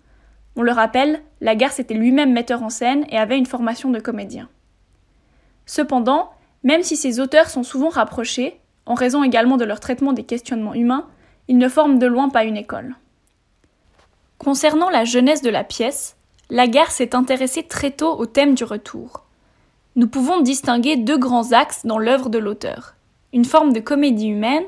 On 0.55 0.61
le 0.61 0.71
rappelle, 0.71 1.21
Lagarce 1.41 1.79
était 1.79 1.93
lui-même 1.93 2.33
metteur 2.33 2.63
en 2.63 2.69
scène 2.69 3.05
et 3.09 3.17
avait 3.17 3.37
une 3.37 3.45
formation 3.45 3.89
de 3.89 3.99
comédien. 3.99 4.49
Cependant, 5.65 6.31
même 6.63 6.83
si 6.83 6.95
ces 6.95 7.19
auteurs 7.19 7.49
sont 7.49 7.63
souvent 7.63 7.89
rapprochés, 7.89 8.59
en 8.85 8.93
raison 8.93 9.23
également 9.23 9.57
de 9.57 9.65
leur 9.65 9.79
traitement 9.79 10.13
des 10.13 10.23
questionnements 10.23 10.73
humains, 10.73 11.07
ils 11.47 11.57
ne 11.57 11.69
forment 11.69 11.99
de 11.99 12.07
loin 12.07 12.29
pas 12.29 12.43
une 12.43 12.57
école. 12.57 12.95
Concernant 14.37 14.89
la 14.89 15.05
jeunesse 15.05 15.41
de 15.41 15.49
la 15.49 15.63
pièce, 15.63 16.15
Lagarce 16.49 16.95
s'est 16.95 17.15
intéressé 17.15 17.63
très 17.63 17.91
tôt 17.91 18.17
au 18.17 18.25
thème 18.25 18.55
du 18.55 18.63
retour. 18.63 19.23
Nous 19.95 20.07
pouvons 20.07 20.41
distinguer 20.41 20.95
deux 20.95 21.17
grands 21.17 21.51
axes 21.51 21.85
dans 21.85 21.97
l'œuvre 21.97 22.29
de 22.29 22.37
l'auteur 22.37 22.93
une 23.33 23.45
forme 23.45 23.73
de 23.73 23.79
comédie 23.79 24.27
humaine 24.27 24.63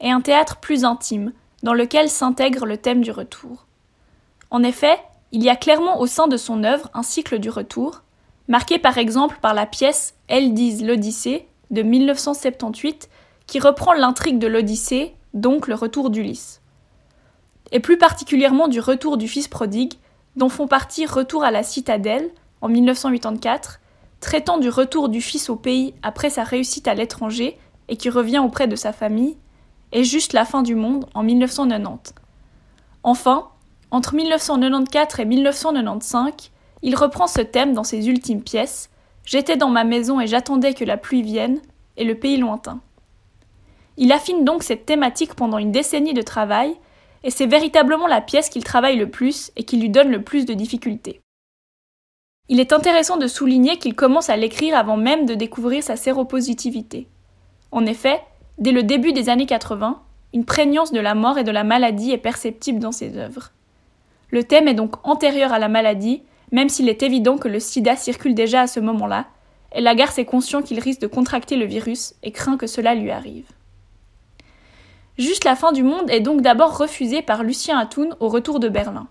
et 0.00 0.10
un 0.10 0.20
théâtre 0.20 0.56
plus 0.56 0.84
intime, 0.84 1.32
dans 1.62 1.74
lequel 1.74 2.08
s'intègre 2.08 2.66
le 2.66 2.76
thème 2.76 3.02
du 3.02 3.10
retour. 3.10 3.66
En 4.50 4.62
effet, 4.62 4.98
il 5.32 5.42
y 5.42 5.50
a 5.50 5.56
clairement 5.56 6.00
au 6.00 6.06
sein 6.06 6.28
de 6.28 6.36
son 6.36 6.64
œuvre 6.64 6.88
un 6.94 7.02
cycle 7.02 7.38
du 7.38 7.50
retour, 7.50 8.02
marqué 8.48 8.78
par 8.78 8.98
exemple 8.98 9.38
par 9.42 9.54
la 9.54 9.66
pièce 9.66 10.14
Elles 10.28 10.54
disent 10.54 10.84
l'Odyssée 10.84 11.46
de 11.70 11.82
1978, 11.82 13.08
qui 13.46 13.58
reprend 13.58 13.92
l'intrigue 13.92 14.38
de 14.38 14.46
l'Odyssée, 14.46 15.14
donc 15.36 15.68
le 15.68 15.74
retour 15.74 16.10
d'Ulysse. 16.10 16.60
Et 17.70 17.80
plus 17.80 17.98
particulièrement 17.98 18.68
du 18.68 18.80
retour 18.80 19.16
du 19.16 19.28
fils 19.28 19.46
prodigue, 19.46 19.94
dont 20.34 20.48
font 20.48 20.66
partie 20.66 21.06
Retour 21.06 21.44
à 21.44 21.50
la 21.50 21.62
citadelle 21.62 22.30
en 22.60 22.68
1984, 22.68 23.80
traitant 24.20 24.58
du 24.58 24.68
retour 24.68 25.08
du 25.08 25.20
fils 25.20 25.48
au 25.48 25.56
pays 25.56 25.94
après 26.02 26.30
sa 26.30 26.42
réussite 26.42 26.88
à 26.88 26.94
l'étranger 26.94 27.58
et 27.88 27.96
qui 27.96 28.10
revient 28.10 28.38
auprès 28.38 28.66
de 28.66 28.76
sa 28.76 28.92
famille, 28.92 29.36
et 29.92 30.02
Juste 30.02 30.32
la 30.32 30.44
fin 30.44 30.62
du 30.62 30.74
monde 30.74 31.06
en 31.14 31.22
1990. 31.22 32.14
Enfin, 33.02 33.48
entre 33.90 34.14
1994 34.14 35.20
et 35.20 35.24
1995, 35.24 36.32
il 36.82 36.96
reprend 36.96 37.26
ce 37.26 37.40
thème 37.40 37.72
dans 37.72 37.84
ses 37.84 38.08
ultimes 38.08 38.42
pièces 38.42 38.90
J'étais 39.24 39.56
dans 39.56 39.70
ma 39.70 39.84
maison 39.84 40.20
et 40.20 40.28
j'attendais 40.28 40.72
que 40.72 40.84
la 40.84 40.96
pluie 40.96 41.22
vienne, 41.22 41.60
et 41.96 42.04
le 42.04 42.14
pays 42.14 42.36
lointain. 42.36 42.80
Il 43.96 44.12
affine 44.12 44.44
donc 44.44 44.62
cette 44.62 44.86
thématique 44.86 45.34
pendant 45.34 45.58
une 45.58 45.72
décennie 45.72 46.14
de 46.14 46.22
travail, 46.22 46.76
et 47.24 47.30
c'est 47.30 47.46
véritablement 47.46 48.06
la 48.06 48.20
pièce 48.20 48.48
qu'il 48.50 48.62
travaille 48.62 48.96
le 48.96 49.10
plus 49.10 49.50
et 49.56 49.64
qui 49.64 49.78
lui 49.78 49.88
donne 49.88 50.10
le 50.10 50.22
plus 50.22 50.44
de 50.44 50.54
difficultés. 50.54 51.20
Il 52.48 52.60
est 52.60 52.72
intéressant 52.72 53.16
de 53.16 53.26
souligner 53.26 53.78
qu'il 53.78 53.94
commence 53.94 54.30
à 54.30 54.36
l'écrire 54.36 54.76
avant 54.76 54.96
même 54.96 55.26
de 55.26 55.34
découvrir 55.34 55.82
sa 55.82 55.96
séropositivité. 55.96 57.08
En 57.72 57.84
effet, 57.86 58.20
dès 58.58 58.70
le 58.70 58.84
début 58.84 59.12
des 59.12 59.28
années 59.28 59.46
80, 59.46 60.00
une 60.32 60.44
prégnance 60.44 60.92
de 60.92 61.00
la 61.00 61.14
mort 61.14 61.38
et 61.38 61.44
de 61.44 61.50
la 61.50 61.64
maladie 61.64 62.12
est 62.12 62.18
perceptible 62.18 62.78
dans 62.78 62.92
ses 62.92 63.16
œuvres. 63.16 63.50
Le 64.30 64.44
thème 64.44 64.68
est 64.68 64.74
donc 64.74 64.94
antérieur 65.04 65.52
à 65.52 65.58
la 65.58 65.68
maladie, 65.68 66.22
même 66.52 66.68
s'il 66.68 66.88
est 66.88 67.02
évident 67.02 67.38
que 67.38 67.48
le 67.48 67.58
sida 67.58 67.96
circule 67.96 68.34
déjà 68.34 68.62
à 68.62 68.66
ce 68.66 68.80
moment-là, 68.80 69.26
et 69.74 69.80
Lagarce 69.80 70.18
est 70.18 70.24
conscient 70.24 70.62
qu'il 70.62 70.78
risque 70.78 71.00
de 71.00 71.06
contracter 71.06 71.56
le 71.56 71.66
virus 71.66 72.14
et 72.22 72.30
craint 72.30 72.56
que 72.56 72.66
cela 72.66 72.94
lui 72.94 73.10
arrive. 73.10 73.46
Juste 75.18 75.44
la 75.44 75.56
fin 75.56 75.72
du 75.72 75.82
monde 75.82 76.10
est 76.10 76.20
donc 76.20 76.42
d'abord 76.42 76.76
refusée 76.76 77.22
par 77.22 77.42
Lucien 77.42 77.78
Atoun 77.78 78.14
au 78.20 78.28
retour 78.28 78.60
de 78.60 78.68
Berlin. 78.68 79.08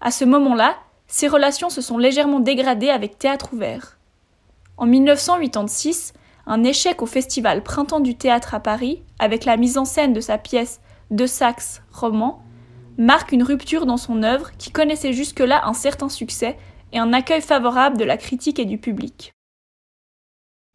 À 0.00 0.10
ce 0.10 0.26
moment-là, 0.26 0.76
ses 1.06 1.26
relations 1.26 1.70
se 1.70 1.80
sont 1.80 1.96
légèrement 1.96 2.40
dégradées 2.40 2.90
avec 2.90 3.18
Théâtre 3.18 3.54
Ouvert. 3.54 3.98
En 4.76 4.84
1986, 4.84 6.12
un 6.46 6.64
échec 6.64 7.00
au 7.00 7.06
festival 7.06 7.62
Printemps 7.62 8.00
du 8.00 8.14
théâtre 8.14 8.54
à 8.54 8.60
Paris, 8.60 9.02
avec 9.18 9.46
la 9.46 9.56
mise 9.56 9.78
en 9.78 9.86
scène 9.86 10.12
de 10.12 10.20
sa 10.20 10.36
pièce 10.36 10.80
De 11.10 11.26
Saxe, 11.26 11.82
roman, 11.92 12.42
marque 12.98 13.32
une 13.32 13.42
rupture 13.42 13.86
dans 13.86 13.96
son 13.96 14.22
œuvre 14.22 14.50
qui 14.58 14.70
connaissait 14.70 15.14
jusque-là 15.14 15.62
un 15.64 15.72
certain 15.72 16.10
succès 16.10 16.58
et 16.92 16.98
un 16.98 17.14
accueil 17.14 17.40
favorable 17.40 17.96
de 17.96 18.04
la 18.04 18.18
critique 18.18 18.58
et 18.58 18.64
du 18.66 18.76
public. 18.76 19.32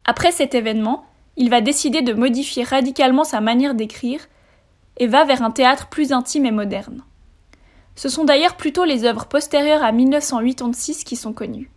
Après 0.04 0.32
cet 0.32 0.54
événement, 0.56 1.04
il 1.36 1.50
va 1.50 1.60
décider 1.60 2.02
de 2.02 2.12
modifier 2.12 2.62
radicalement 2.62 3.24
sa 3.24 3.40
manière 3.40 3.74
d'écrire 3.74 4.20
et 4.98 5.06
va 5.06 5.24
vers 5.24 5.42
un 5.42 5.50
théâtre 5.50 5.88
plus 5.88 6.12
intime 6.12 6.46
et 6.46 6.50
moderne. 6.50 7.02
Ce 7.94 8.08
sont 8.08 8.24
d'ailleurs 8.24 8.56
plutôt 8.56 8.84
les 8.84 9.04
œuvres 9.04 9.26
postérieures 9.26 9.82
à 9.82 9.92
1986 9.92 11.04
qui 11.04 11.16
sont 11.16 11.32
connues. 11.32 11.70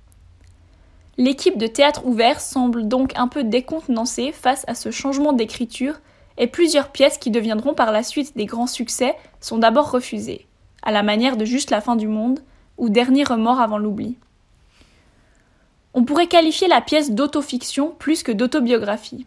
L'équipe 1.18 1.58
de 1.58 1.68
théâtre 1.68 2.06
ouvert 2.06 2.42
semble 2.42 2.88
donc 2.88 3.14
un 3.16 3.30
peu 3.30 3.44
décontenancée 3.44 4.34
face 4.34 4.66
à 4.68 4.76
ce 4.76 4.92
changement 4.92 5.32
d'écriture 5.32 6.00
et 6.38 6.48
plusieurs 6.48 6.92
pièces 6.92 7.18
qui 7.18 7.32
deviendront 7.32 7.74
par 7.74 7.92
la 7.92 8.04
suite 8.04 8.36
des 8.36 8.46
grands 8.46 8.68
succès 8.68 9.16
sont 9.40 9.58
d'abord 9.58 9.92
refusées, 9.92 10.46
à 10.84 10.92
la 10.92 11.04
manière 11.04 11.38
de 11.38 11.46
Juste 11.46 11.72
la 11.72 11.80
fin 11.80 11.96
du 11.96 12.10
monde 12.10 12.40
ou 12.78 12.90
Dernier 12.90 13.24
remords 13.24 13.62
avant 13.62 13.78
l'oubli. 13.78 14.18
On 15.94 16.04
pourrait 16.04 16.28
qualifier 16.28 16.68
la 16.68 16.82
pièce 16.82 17.12
d'autofiction 17.12 17.96
plus 17.98 18.22
que 18.22 18.34
d'autobiographie. 18.34 19.26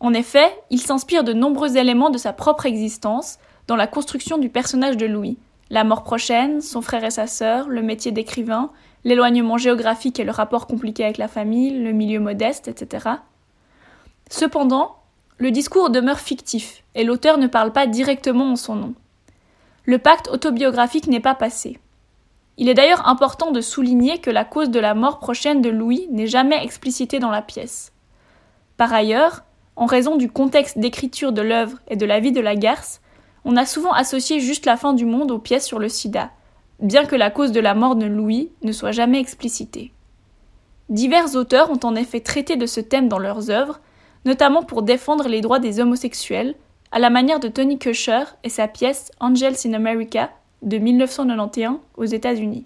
En 0.00 0.12
effet, 0.12 0.52
il 0.70 0.80
s'inspire 0.80 1.24
de 1.24 1.32
nombreux 1.32 1.76
éléments 1.76 2.10
de 2.10 2.18
sa 2.18 2.32
propre 2.32 2.66
existence 2.66 3.38
dans 3.66 3.76
la 3.76 3.86
construction 3.86 4.38
du 4.38 4.48
personnage 4.48 4.96
de 4.96 5.06
Louis, 5.06 5.38
la 5.70 5.84
mort 5.84 6.04
prochaine, 6.04 6.60
son 6.60 6.82
frère 6.82 7.04
et 7.04 7.10
sa 7.10 7.26
sœur, 7.26 7.68
le 7.68 7.82
métier 7.82 8.12
d'écrivain, 8.12 8.70
l'éloignement 9.04 9.58
géographique 9.58 10.20
et 10.20 10.24
le 10.24 10.30
rapport 10.30 10.66
compliqué 10.66 11.04
avec 11.04 11.18
la 11.18 11.28
famille, 11.28 11.82
le 11.82 11.92
milieu 11.92 12.20
modeste, 12.20 12.68
etc. 12.68 13.08
Cependant, 14.30 14.96
le 15.38 15.50
discours 15.50 15.90
demeure 15.90 16.20
fictif 16.20 16.82
et 16.94 17.04
l'auteur 17.04 17.38
ne 17.38 17.46
parle 17.46 17.72
pas 17.72 17.86
directement 17.86 18.52
en 18.52 18.56
son 18.56 18.74
nom. 18.74 18.94
Le 19.84 19.98
pacte 19.98 20.28
autobiographique 20.28 21.06
n'est 21.06 21.20
pas 21.20 21.34
passé. 21.34 21.78
Il 22.58 22.68
est 22.68 22.74
d'ailleurs 22.74 23.06
important 23.08 23.52
de 23.52 23.60
souligner 23.60 24.18
que 24.18 24.30
la 24.30 24.44
cause 24.44 24.70
de 24.70 24.80
la 24.80 24.94
mort 24.94 25.18
prochaine 25.18 25.62
de 25.62 25.68
Louis 25.68 26.08
n'est 26.10 26.26
jamais 26.26 26.62
explicitée 26.64 27.18
dans 27.18 27.30
la 27.30 27.42
pièce. 27.42 27.92
Par 28.76 28.92
ailleurs, 28.92 29.44
en 29.76 29.86
raison 29.86 30.16
du 30.16 30.30
contexte 30.30 30.78
d'écriture 30.78 31.32
de 31.32 31.42
l'œuvre 31.42 31.78
et 31.88 31.96
de 31.96 32.06
la 32.06 32.20
vie 32.20 32.32
de 32.32 32.40
la 32.40 32.56
garce, 32.56 33.00
on 33.44 33.56
a 33.56 33.66
souvent 33.66 33.92
associé 33.92 34.40
juste 34.40 34.66
la 34.66 34.76
fin 34.76 34.94
du 34.94 35.04
monde 35.04 35.30
aux 35.30 35.38
pièces 35.38 35.66
sur 35.66 35.78
le 35.78 35.88
sida, 35.88 36.30
bien 36.80 37.04
que 37.04 37.14
la 37.14 37.30
cause 37.30 37.52
de 37.52 37.60
la 37.60 37.74
mort 37.74 37.94
de 37.96 38.06
Louis 38.06 38.50
ne 38.62 38.72
soit 38.72 38.92
jamais 38.92 39.20
explicitée. 39.20 39.92
Divers 40.88 41.36
auteurs 41.36 41.70
ont 41.70 41.80
en 41.84 41.94
effet 41.94 42.20
traité 42.20 42.56
de 42.56 42.66
ce 42.66 42.80
thème 42.80 43.08
dans 43.08 43.18
leurs 43.18 43.50
œuvres, 43.50 43.80
notamment 44.24 44.62
pour 44.62 44.82
défendre 44.82 45.28
les 45.28 45.40
droits 45.40 45.58
des 45.58 45.80
homosexuels, 45.80 46.54
à 46.92 46.98
la 46.98 47.10
manière 47.10 47.40
de 47.40 47.48
Tony 47.48 47.78
Kusher 47.78 48.24
et 48.44 48.48
sa 48.48 48.68
pièce 48.68 49.10
Angels 49.20 49.56
in 49.66 49.74
America 49.74 50.30
de 50.62 50.78
1991 50.78 51.78
aux 51.96 52.04
États-Unis. 52.04 52.64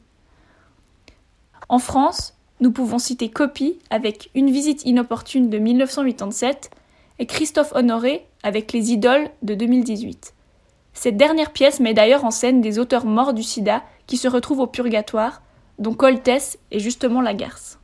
En 1.68 1.78
France, 1.78 2.34
nous 2.60 2.72
pouvons 2.72 2.98
citer 2.98 3.30
Copy 3.30 3.78
avec 3.88 4.30
Une 4.34 4.50
visite 4.50 4.84
inopportune 4.84 5.48
de 5.48 5.58
1987 5.58 6.70
et 7.20 7.26
Christophe 7.26 7.72
Honoré 7.74 8.26
avec 8.42 8.72
Les 8.72 8.92
idoles 8.92 9.28
de 9.42 9.54
2018. 9.54 10.34
Cette 10.94 11.18
dernière 11.18 11.52
pièce 11.52 11.78
met 11.78 11.94
d'ailleurs 11.94 12.24
en 12.24 12.30
scène 12.30 12.62
des 12.62 12.78
auteurs 12.78 13.04
morts 13.04 13.34
du 13.34 13.42
sida 13.42 13.82
qui 14.06 14.16
se 14.16 14.26
retrouvent 14.26 14.60
au 14.60 14.66
purgatoire, 14.66 15.42
dont 15.78 15.92
Coltès 15.92 16.58
et 16.70 16.80
justement 16.80 17.20
Lagarce. 17.20 17.78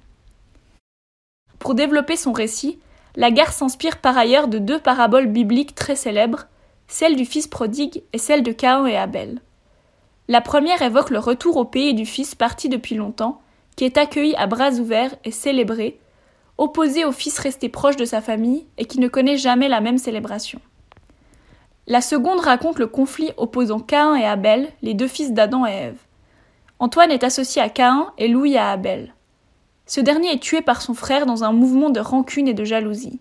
Pour 1.58 1.74
développer 1.74 2.16
son 2.16 2.32
récit, 2.32 2.78
la 3.14 3.30
gare 3.30 3.52
s'inspire 3.52 3.98
par 3.98 4.16
ailleurs 4.16 4.48
de 4.48 4.58
deux 4.58 4.78
paraboles 4.78 5.28
bibliques 5.28 5.74
très 5.74 5.96
célèbres, 5.96 6.46
celle 6.88 7.14
du 7.14 7.26
fils 7.26 7.46
prodigue 7.46 8.02
et 8.14 8.18
celle 8.18 8.42
de 8.42 8.52
Cain 8.52 8.86
et 8.86 8.96
Abel. 8.96 9.42
La 10.28 10.40
première 10.40 10.80
évoque 10.80 11.10
le 11.10 11.18
retour 11.18 11.58
au 11.58 11.64
pays 11.66 11.92
du 11.92 12.06
fils 12.06 12.34
parti 12.34 12.70
depuis 12.70 12.94
longtemps, 12.94 13.42
qui 13.76 13.84
est 13.84 13.98
accueilli 13.98 14.34
à 14.36 14.46
bras 14.46 14.72
ouverts 14.72 15.14
et 15.24 15.30
célébré, 15.30 16.00
opposé 16.58 17.04
au 17.04 17.12
fils 17.12 17.38
resté 17.38 17.68
proche 17.68 17.96
de 17.96 18.04
sa 18.04 18.20
famille 18.20 18.66
et 18.78 18.84
qui 18.84 19.00
ne 19.00 19.08
connaît 19.08 19.36
jamais 19.36 19.68
la 19.68 19.80
même 19.80 19.98
célébration. 19.98 20.60
La 21.86 22.00
seconde 22.00 22.40
raconte 22.40 22.78
le 22.78 22.86
conflit 22.86 23.30
opposant 23.36 23.78
Cain 23.78 24.16
et 24.16 24.24
Abel, 24.24 24.68
les 24.82 24.94
deux 24.94 25.08
fils 25.08 25.32
d'Adam 25.32 25.66
et 25.66 25.72
Ève. 25.72 25.98
Antoine 26.78 27.12
est 27.12 27.24
associé 27.24 27.62
à 27.62 27.68
Cain 27.68 28.12
et 28.18 28.28
Louis 28.28 28.56
à 28.56 28.70
Abel. 28.70 29.14
Ce 29.86 30.00
dernier 30.00 30.32
est 30.32 30.42
tué 30.42 30.62
par 30.62 30.82
son 30.82 30.94
frère 30.94 31.26
dans 31.26 31.44
un 31.44 31.52
mouvement 31.52 31.90
de 31.90 32.00
rancune 32.00 32.48
et 32.48 32.54
de 32.54 32.64
jalousie. 32.64 33.20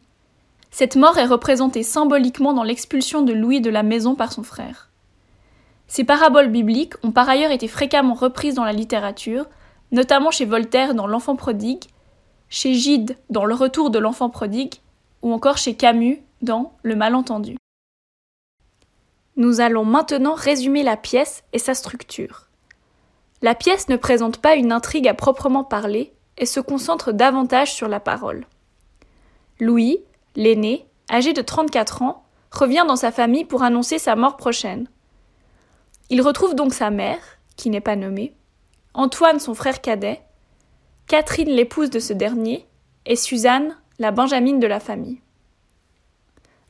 Cette 0.72 0.96
mort 0.96 1.18
est 1.18 1.26
représentée 1.26 1.84
symboliquement 1.84 2.54
dans 2.54 2.64
l'expulsion 2.64 3.22
de 3.22 3.34
Louis 3.34 3.62
de 3.62 3.70
la 3.70 3.84
maison 3.84 4.16
par 4.16 4.34
son 4.34 4.44
frère. 4.44 4.90
Ces 5.88 6.04
paraboles 6.04 6.50
bibliques 6.50 6.96
ont 7.04 7.12
par 7.12 7.30
ailleurs 7.30 7.52
été 7.52 7.68
fréquemment 7.68 8.16
reprises 8.16 8.56
dans 8.56 8.66
la 8.66 8.74
littérature, 8.74 9.46
notamment 9.92 10.32
chez 10.32 10.46
Voltaire 10.46 10.96
dans 10.96 11.08
L'enfant 11.08 11.36
prodigue, 11.36 11.84
chez 12.50 12.74
Gide 12.74 13.18
dans 13.30 13.46
Le 13.46 13.56
retour 13.56 13.90
de 13.90 14.00
l'enfant 14.00 14.30
prodigue, 14.30 14.76
ou 15.22 15.34
encore 15.34 15.58
chez 15.58 15.76
Camus 15.76 16.22
dans 16.42 16.74
Le 16.84 16.96
malentendu. 16.96 17.58
Nous 19.38 19.60
allons 19.60 19.86
maintenant 19.86 20.34
résumer 20.34 20.84
la 20.84 20.98
pièce 20.98 21.44
et 21.54 21.60
sa 21.60 21.74
structure. 21.74 22.48
La 23.42 23.56
pièce 23.56 23.90
ne 23.90 23.98
présente 23.98 24.38
pas 24.38 24.56
une 24.56 24.72
intrigue 24.72 25.08
à 25.08 25.14
proprement 25.14 25.64
parler, 25.64 26.14
et 26.38 26.46
se 26.46 26.60
concentre 26.60 27.12
davantage 27.12 27.74
sur 27.74 27.88
la 27.88 28.00
parole. 28.00 28.46
Louis, 29.60 30.00
l'aîné, 30.36 30.86
âgé 31.10 31.32
de 31.32 31.42
34 31.42 32.02
ans, 32.02 32.24
revient 32.52 32.84
dans 32.88 32.96
sa 32.98 33.12
famille 33.12 33.46
pour 33.46 33.64
annoncer 33.64 34.00
sa 34.00 34.16
mort 34.16 34.36
prochaine. 34.36 34.88
Il 36.10 36.22
retrouve 36.22 36.56
donc 36.56 36.74
sa 36.74 36.90
mère, 36.90 37.20
qui 37.56 37.70
n'est 37.70 37.82
pas 37.82 37.96
nommée, 37.96 38.34
Antoine 38.94 39.40
son 39.40 39.54
frère 39.54 39.82
cadet, 39.82 40.22
Catherine 41.08 41.50
l'épouse 41.50 41.92
de 41.92 42.00
ce 42.00 42.14
dernier, 42.14 42.66
et 43.06 43.16
Suzanne, 43.16 43.78
la 44.00 44.10
benjamine 44.10 44.60
de 44.60 44.66
la 44.66 44.80
famille. 44.80 45.22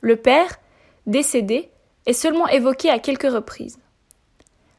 Le 0.02 0.16
père, 0.16 0.56
décédé, 1.06 1.70
est 2.04 2.12
seulement 2.12 2.46
évoqué 2.46 2.90
à 2.90 2.98
quelques 2.98 3.32
reprises. 3.32 3.78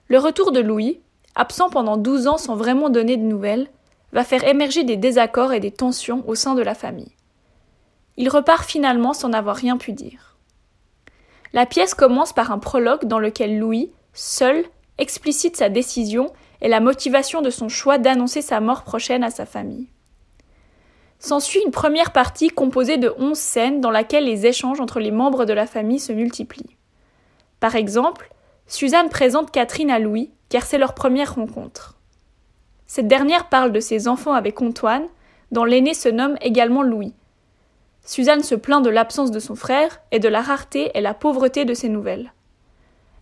Le 0.10 0.20
retour 0.20 0.52
de 0.52 0.60
Louis, 0.60 1.02
absent 1.34 1.72
pendant 1.72 1.98
douze 1.98 2.28
ans 2.28 2.38
sans 2.38 2.56
vraiment 2.56 2.90
donner 2.90 3.18
de 3.18 3.24
nouvelles, 3.24 3.68
va 4.14 4.24
faire 4.24 4.48
émerger 4.48 4.84
des 4.84 4.96
désaccords 4.96 5.54
et 5.54 5.60
des 5.60 5.72
tensions 5.72 6.24
au 6.28 6.36
sein 6.36 6.54
de 6.54 6.62
la 6.62 6.76
famille. 6.76 7.16
Il 8.16 8.30
repart 8.30 8.64
finalement 8.64 9.14
sans 9.14 9.34
avoir 9.34 9.56
rien 9.56 9.78
pu 9.78 9.92
dire. 9.92 10.38
La 11.52 11.66
pièce 11.66 11.96
commence 11.96 12.32
par 12.32 12.52
un 12.52 12.60
prologue 12.60 13.06
dans 13.06 13.20
lequel 13.20 13.58
Louis, 13.58 13.92
seul, 14.14 14.66
explicite 15.00 15.58
sa 15.58 15.70
décision 15.70 16.32
et 16.62 16.68
la 16.68 16.80
motivation 16.80 17.42
de 17.42 17.50
son 17.50 17.70
choix 17.70 17.98
d'annoncer 17.98 18.42
sa 18.42 18.60
mort 18.60 18.84
prochaine 18.84 19.24
à 19.24 19.30
sa 19.30 19.46
famille. 19.46 19.88
S'ensuit 21.20 21.62
une 21.66 21.72
première 21.72 22.12
partie 22.12 22.50
composée 22.50 22.98
de 22.98 23.14
onze 23.18 23.40
scènes 23.40 23.82
dans 23.82 23.92
laquelle 23.92 24.26
les 24.26 24.46
échanges 24.46 24.80
entre 24.80 25.00
les 25.00 25.12
membres 25.12 25.46
de 25.46 25.54
la 25.54 25.66
famille 25.66 26.00
se 26.00 26.14
multiplient. 26.14 26.78
Par 27.60 27.76
exemple, 27.76 28.30
Suzanne 28.68 29.10
présente 29.10 29.52
Catherine 29.52 29.90
à 29.90 30.00
Louis, 30.00 30.32
car 30.50 30.64
c'est 30.64 30.78
leur 30.78 30.94
première 30.94 31.36
rencontre. 31.36 31.98
Cette 32.86 33.08
dernière 33.08 33.50
parle 33.50 33.72
de 33.72 33.80
ses 33.80 34.08
enfants 34.08 34.34
avec 34.34 34.62
Antoine, 34.62 35.08
dont 35.52 35.66
l'aîné 35.66 35.94
se 35.94 36.10
nomme 36.10 36.38
également 36.42 36.84
Louis. 36.84 37.14
Suzanne 38.06 38.44
se 38.44 38.56
plaint 38.56 38.84
de 38.84 38.90
l'absence 38.90 39.32
de 39.32 39.40
son 39.40 39.56
frère 39.56 40.02
et 40.12 40.20
de 40.20 40.30
la 40.30 40.42
rareté 40.42 40.92
et 40.94 41.02
la 41.02 41.14
pauvreté 41.14 41.66
de 41.66 41.74
ses 41.74 41.90
nouvelles. 41.90 42.32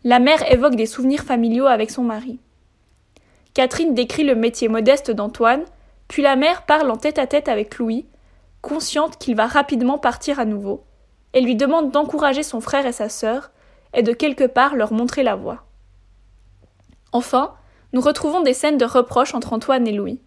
La 0.04 0.20
mère 0.20 0.52
évoque 0.52 0.76
des 0.76 0.86
souvenirs 0.86 1.24
familiaux 1.24 1.66
avec 1.66 1.90
son 1.90 2.04
mari. 2.04 2.40
Catherine 3.56 3.96
décrit 3.96 4.26
le 4.26 4.36
métier 4.36 4.68
modeste 4.68 5.12
d'Antoine, 5.12 5.64
puis 6.10 6.22
la 6.22 6.36
mère 6.36 6.66
parle 6.66 6.92
en 6.92 6.98
tête 6.98 7.18
à 7.18 7.26
tête 7.26 7.48
avec 7.48 7.78
Louis, 7.78 8.06
consciente 8.62 9.18
qu'il 9.18 9.36
va 9.36 9.48
rapidement 9.48 9.98
partir 9.98 10.40
à 10.42 10.46
nouveau, 10.46 10.84
et 11.34 11.40
lui 11.40 11.56
demande 11.56 11.90
d'encourager 11.90 12.44
son 12.44 12.60
frère 12.60 12.86
et 12.86 12.92
sa 12.92 13.08
sœur, 13.08 13.52
et 13.94 14.04
de 14.04 14.12
quelque 14.12 14.44
part 14.44 14.76
leur 14.76 14.92
montrer 14.92 15.24
la 15.24 15.36
voie. 15.36 15.64
Enfin, 17.14 17.56
nous 17.94 18.02
retrouvons 18.02 18.42
des 18.42 18.54
scènes 18.54 18.78
de 18.78 18.84
reproches 18.84 19.34
entre 19.34 19.54
Antoine 19.54 19.88
et 19.88 19.94
Louis. 19.94 20.20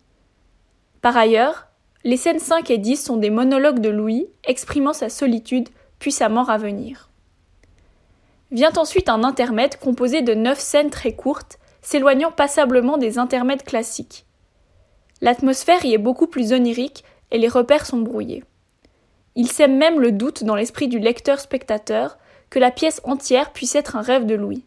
Par 1.02 1.14
ailleurs, 1.14 1.66
les 2.04 2.16
scènes 2.16 2.38
5 2.38 2.70
et 2.70 2.78
10 2.78 2.96
sont 2.96 3.18
des 3.18 3.28
monologues 3.28 3.80
de 3.80 3.90
Louis 3.90 4.26
exprimant 4.44 4.94
sa 4.94 5.10
solitude 5.10 5.68
puis 5.98 6.12
sa 6.12 6.30
mort 6.30 6.48
à 6.48 6.56
venir. 6.56 7.10
Vient 8.50 8.72
ensuite 8.78 9.10
un 9.10 9.22
intermède 9.22 9.78
composé 9.78 10.22
de 10.22 10.32
neuf 10.32 10.58
scènes 10.58 10.88
très 10.88 11.12
courtes, 11.12 11.57
s'éloignant 11.82 12.30
passablement 12.30 12.98
des 12.98 13.18
intermèdes 13.18 13.62
classiques. 13.62 14.26
L'atmosphère 15.20 15.84
y 15.84 15.94
est 15.94 15.98
beaucoup 15.98 16.26
plus 16.26 16.52
onirique 16.52 17.04
et 17.30 17.38
les 17.38 17.48
repères 17.48 17.86
sont 17.86 17.98
brouillés. 17.98 18.44
Il 19.34 19.50
sème 19.50 19.76
même 19.76 20.00
le 20.00 20.12
doute 20.12 20.44
dans 20.44 20.56
l'esprit 20.56 20.88
du 20.88 20.98
lecteur-spectateur 20.98 22.18
que 22.50 22.58
la 22.58 22.70
pièce 22.70 23.00
entière 23.04 23.52
puisse 23.52 23.74
être 23.74 23.96
un 23.96 24.00
rêve 24.00 24.26
de 24.26 24.34
Louis. 24.34 24.64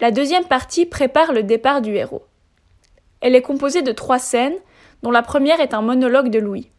La 0.00 0.10
deuxième 0.10 0.44
partie 0.44 0.86
prépare 0.86 1.32
le 1.32 1.42
départ 1.42 1.80
du 1.80 1.94
héros. 1.94 2.24
Elle 3.20 3.34
est 3.34 3.42
composée 3.42 3.82
de 3.82 3.92
trois 3.92 4.18
scènes, 4.18 4.56
dont 5.02 5.10
la 5.10 5.22
première 5.22 5.60
est 5.60 5.74
un 5.74 5.82
monologue 5.82 6.30
de 6.30 6.38
Louis. 6.38 6.70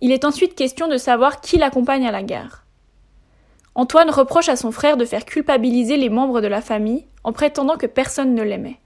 Il 0.00 0.12
est 0.12 0.24
ensuite 0.24 0.54
question 0.54 0.88
de 0.88 0.96
savoir 0.96 1.40
qui 1.40 1.58
l'accompagne 1.58 2.06
à 2.06 2.10
la 2.10 2.22
gare. 2.22 2.64
Antoine 3.74 4.10
reproche 4.10 4.48
à 4.48 4.56
son 4.56 4.72
frère 4.72 4.96
de 4.96 5.04
faire 5.04 5.24
culpabiliser 5.24 5.96
les 5.96 6.08
membres 6.08 6.40
de 6.40 6.48
la 6.48 6.60
famille 6.60 7.06
en 7.24 7.32
prétendant 7.32 7.76
que 7.76 7.86
personne 7.86 8.34
ne 8.34 8.42
l'aimait. 8.42 8.80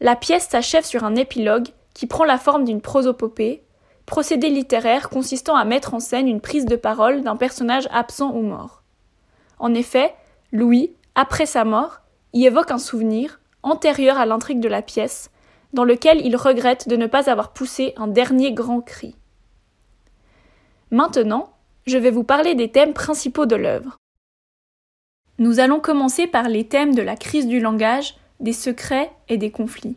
La 0.00 0.16
pièce 0.16 0.48
s'achève 0.48 0.84
sur 0.84 1.04
un 1.04 1.16
épilogue 1.16 1.68
qui 1.92 2.06
prend 2.06 2.24
la 2.24 2.38
forme 2.38 2.64
d'une 2.64 2.80
prosopopée, 2.80 3.62
procédé 4.06 4.48
littéraire 4.48 5.08
consistant 5.08 5.54
à 5.54 5.64
mettre 5.64 5.94
en 5.94 6.00
scène 6.00 6.28
une 6.28 6.40
prise 6.40 6.66
de 6.66 6.76
parole 6.76 7.22
d'un 7.22 7.36
personnage 7.36 7.88
absent 7.92 8.32
ou 8.34 8.42
mort. 8.42 8.82
En 9.58 9.72
effet, 9.74 10.14
Louis, 10.52 10.94
après 11.14 11.46
sa 11.46 11.64
mort, 11.64 12.00
y 12.32 12.46
évoque 12.46 12.70
un 12.70 12.78
souvenir, 12.78 13.40
antérieur 13.62 14.18
à 14.18 14.26
l'intrigue 14.26 14.60
de 14.60 14.68
la 14.68 14.82
pièce, 14.82 15.30
dans 15.72 15.84
lequel 15.84 16.24
il 16.24 16.36
regrette 16.36 16.88
de 16.88 16.96
ne 16.96 17.06
pas 17.06 17.30
avoir 17.30 17.52
poussé 17.52 17.94
un 17.96 18.08
dernier 18.08 18.52
grand 18.52 18.80
cri. 18.80 19.16
Maintenant, 20.90 21.53
je 21.86 21.98
vais 21.98 22.10
vous 22.10 22.24
parler 22.24 22.54
des 22.54 22.70
thèmes 22.70 22.94
principaux 22.94 23.46
de 23.46 23.56
l'œuvre. 23.56 23.98
Nous 25.38 25.60
allons 25.60 25.80
commencer 25.80 26.26
par 26.26 26.48
les 26.48 26.64
thèmes 26.64 26.94
de 26.94 27.02
la 27.02 27.16
crise 27.16 27.46
du 27.46 27.60
langage, 27.60 28.14
des 28.40 28.52
secrets 28.52 29.10
et 29.28 29.36
des 29.36 29.50
conflits. 29.50 29.96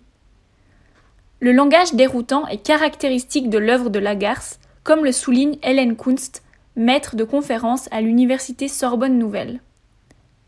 Le 1.39 1.51
langage 1.51 1.93
déroutant 1.93 2.47
est 2.47 2.63
caractéristique 2.63 3.49
de 3.49 3.59
l'œuvre 3.59 3.89
de 3.89 3.99
Lagarce, 3.99 4.59
comme 4.83 5.05
le 5.05 5.11
souligne 5.11 5.57
Hélène 5.61 5.95
Kunst, 5.95 6.43
maître 6.75 7.15
de 7.15 7.23
conférence 7.23 7.87
à 7.91 8.01
l'université 8.01 8.67
Sorbonne 8.67 9.19
Nouvelle. 9.19 9.61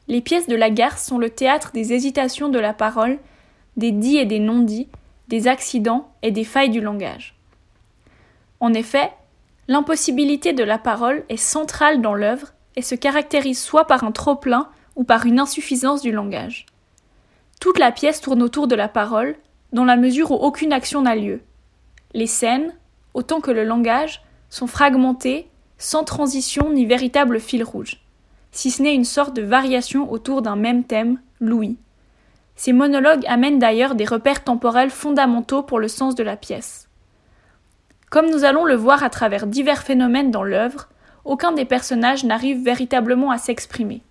Les 0.08 0.22
pièces 0.22 0.48
de 0.48 0.56
Lagarce 0.56 1.06
sont 1.06 1.20
le 1.20 1.30
théâtre 1.30 1.72
des 1.74 1.94
hésitations 1.94 2.50
de 2.50 2.58
la 2.58 2.74
parole, 2.74 3.20
des 3.78 3.92
dits 3.92 4.18
et 4.18 4.26
des 4.26 4.40
non-dits, 4.40 4.88
des 5.28 5.48
accidents 5.48 6.10
et 6.24 6.32
des 6.32 6.44
failles 6.44 6.72
du 6.72 6.82
langage. 6.82 7.36
En 8.60 8.74
effet, 8.74 9.12
L'impossibilité 9.70 10.52
de 10.52 10.64
la 10.64 10.80
parole 10.80 11.24
est 11.30 11.38
centrale 11.38 12.02
dans 12.02 12.16
l'œuvre 12.16 12.48
et 12.76 12.82
se 12.82 12.96
caractérise 12.96 13.62
soit 13.62 13.86
par 13.86 14.04
un 14.04 14.12
trop-plein 14.12 14.68
ou 14.96 15.04
par 15.04 15.28
une 15.28 15.40
insuffisance 15.40 16.02
du 16.02 16.12
langage. 16.12 16.66
Toute 17.62 17.78
la 17.78 17.92
pièce 17.92 18.20
tourne 18.20 18.42
autour 18.42 18.66
de 18.66 18.74
la 18.74 18.88
parole, 18.88 19.36
dans 19.72 19.86
la 19.86 19.96
mesure 19.96 20.32
où 20.32 20.34
aucune 20.34 20.74
action 20.74 21.04
n'a 21.04 21.16
lieu. 21.16 21.42
Les 22.16 22.26
scènes, 22.26 22.74
autant 23.14 23.42
que 23.42 23.52
le 23.52 23.64
langage, 23.64 24.24
sont 24.50 24.66
fragmentées, 24.66 25.48
sans 25.78 26.04
transition 26.04 26.74
ni 26.74 26.88
véritable 26.88 27.40
fil 27.40 27.64
rouge, 27.64 28.02
si 28.52 28.72
ce 28.72 28.82
n'est 28.82 28.96
une 28.96 29.06
sorte 29.06 29.36
de 29.36 29.44
variation 29.44 30.12
autour 30.12 30.42
d'un 30.42 30.56
même 30.56 30.84
thème, 30.84 31.20
Louis. 31.40 31.78
Ces 32.56 32.74
monologues 32.74 33.24
amènent 33.28 33.60
d'ailleurs 33.60 33.94
des 33.94 34.06
repères 34.06 34.44
temporels 34.44 34.90
fondamentaux 34.90 35.62
pour 35.62 35.78
le 35.78 35.90
sens 35.90 36.16
de 36.16 36.24
la 36.24 36.38
pièce. 36.38 36.89
Comme 38.10 38.30
nous 38.30 38.44
allons 38.44 38.66
le 38.66 38.76
voir 38.76 39.04
à 39.04 39.10
travers 39.10 39.46
divers 39.46 39.84
phénomènes 39.84 40.32
dans 40.32 40.44
l'œuvre, 40.44 40.90
aucun 41.26 41.52
des 41.52 41.66
personnages 41.66 42.24
n'arrive 42.24 42.64
véritablement 42.64 43.30
à 43.30 43.38
s'exprimer. 43.38 44.02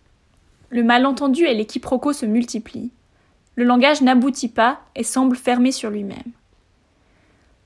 Le 0.70 0.84
malentendu 0.84 1.44
et 1.44 1.54
les 1.54 1.66
se 1.66 2.26
multiplient. 2.26 2.92
Le 3.56 3.64
langage 3.64 4.02
n'aboutit 4.02 4.48
pas 4.48 4.80
et 4.94 5.02
semble 5.02 5.37
fermé 5.37 5.72
sur 5.72 5.90
lui-même. 5.90 6.32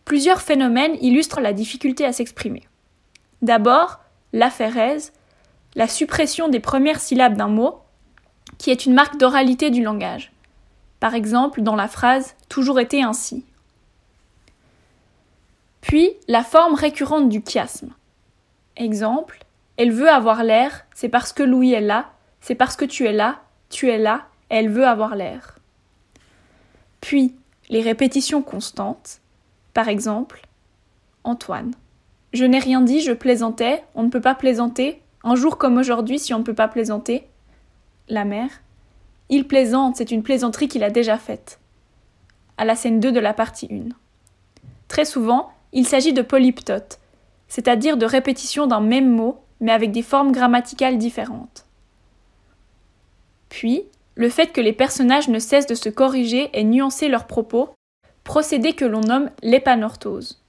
Plusieurs 0.04 0.40
phénomènes 0.40 0.96
illustrent 1.00 1.40
la 1.40 1.52
difficulté 1.52 2.04
à 2.04 2.12
s'exprimer. 2.12 2.62
D'abord, 3.42 4.00
l'aphérèse, 4.32 5.12
la 5.74 5.88
suppression 5.88 6.48
des 6.48 6.60
premières 6.60 7.00
syllabes 7.00 7.36
d'un 7.36 7.48
mot, 7.48 7.80
qui 8.58 8.70
est 8.70 8.86
une 8.86 8.94
marque 8.94 9.18
d'oralité 9.18 9.70
du 9.70 9.82
langage. 9.82 10.32
Par 11.00 11.14
exemple, 11.14 11.62
dans 11.62 11.76
la 11.76 11.88
phrase 11.88 12.36
Toujours 12.48 12.80
été 12.80 13.02
ainsi. 13.02 13.44
Puis 15.82 16.12
la 16.28 16.42
forme 16.42 16.74
récurrente 16.74 17.28
du 17.28 17.42
chiasme. 17.46 17.90
Exemple, 18.76 19.44
elle 19.76 19.92
veut 19.92 20.08
avoir 20.08 20.42
l'air, 20.42 20.86
c'est 20.94 21.10
parce 21.10 21.34
que 21.34 21.42
Louis 21.42 21.74
est 21.74 21.82
là, 21.82 22.10
c'est 22.40 22.54
parce 22.54 22.76
que 22.76 22.86
tu 22.86 23.04
es 23.04 23.12
là, 23.12 23.42
tu 23.68 23.90
es 23.90 23.98
là, 23.98 24.26
elle 24.48 24.70
veut 24.70 24.86
avoir 24.86 25.14
l'air. 25.14 25.58
Puis 27.00 27.34
les 27.68 27.82
répétitions 27.82 28.42
constantes. 28.42 29.20
Par 29.74 29.88
exemple, 29.88 30.42
Antoine. 31.24 31.72
Je 32.32 32.44
n'ai 32.44 32.58
rien 32.58 32.80
dit, 32.80 33.00
je 33.00 33.12
plaisantais, 33.12 33.84
on 33.94 34.02
ne 34.02 34.08
peut 34.08 34.20
pas 34.20 34.34
plaisanter, 34.34 35.02
un 35.24 35.34
jour 35.34 35.58
comme 35.58 35.78
aujourd'hui 35.78 36.18
si 36.18 36.34
on 36.34 36.38
ne 36.38 36.44
peut 36.44 36.54
pas 36.54 36.68
plaisanter. 36.68 37.26
La 38.08 38.24
mère. 38.24 38.50
Il 39.28 39.46
plaisante, 39.46 39.96
c'est 39.96 40.10
une 40.10 40.22
plaisanterie 40.22 40.68
qu'il 40.68 40.84
a 40.84 40.90
déjà 40.90 41.16
faite. 41.16 41.58
À 42.56 42.64
la 42.64 42.74
scène 42.74 43.00
2 43.00 43.12
de 43.12 43.20
la 43.20 43.34
partie 43.34 43.68
1. 43.70 43.88
Très 44.88 45.04
souvent, 45.04 45.52
il 45.72 45.86
s'agit 45.86 46.12
de 46.12 46.22
polyptotes, 46.22 46.98
c'est-à-dire 47.48 47.96
de 47.96 48.06
répétition 48.06 48.66
d'un 48.66 48.80
même 48.80 49.10
mot, 49.10 49.40
mais 49.60 49.72
avec 49.72 49.92
des 49.92 50.02
formes 50.02 50.32
grammaticales 50.32 50.98
différentes. 50.98 51.66
Puis, 53.48 53.84
le 54.14 54.28
fait 54.28 54.52
que 54.52 54.60
les 54.60 54.72
personnages 54.72 55.28
ne 55.28 55.38
cessent 55.38 55.66
de 55.66 55.74
se 55.74 55.88
corriger 55.88 56.50
et 56.52 56.64
nuancer 56.64 57.08
leurs 57.08 57.26
propos, 57.26 57.70
procédé 58.24 58.72
que 58.74 58.84
l'on 58.84 59.00
nomme 59.00 59.30
l'épanorthose. 59.42 60.42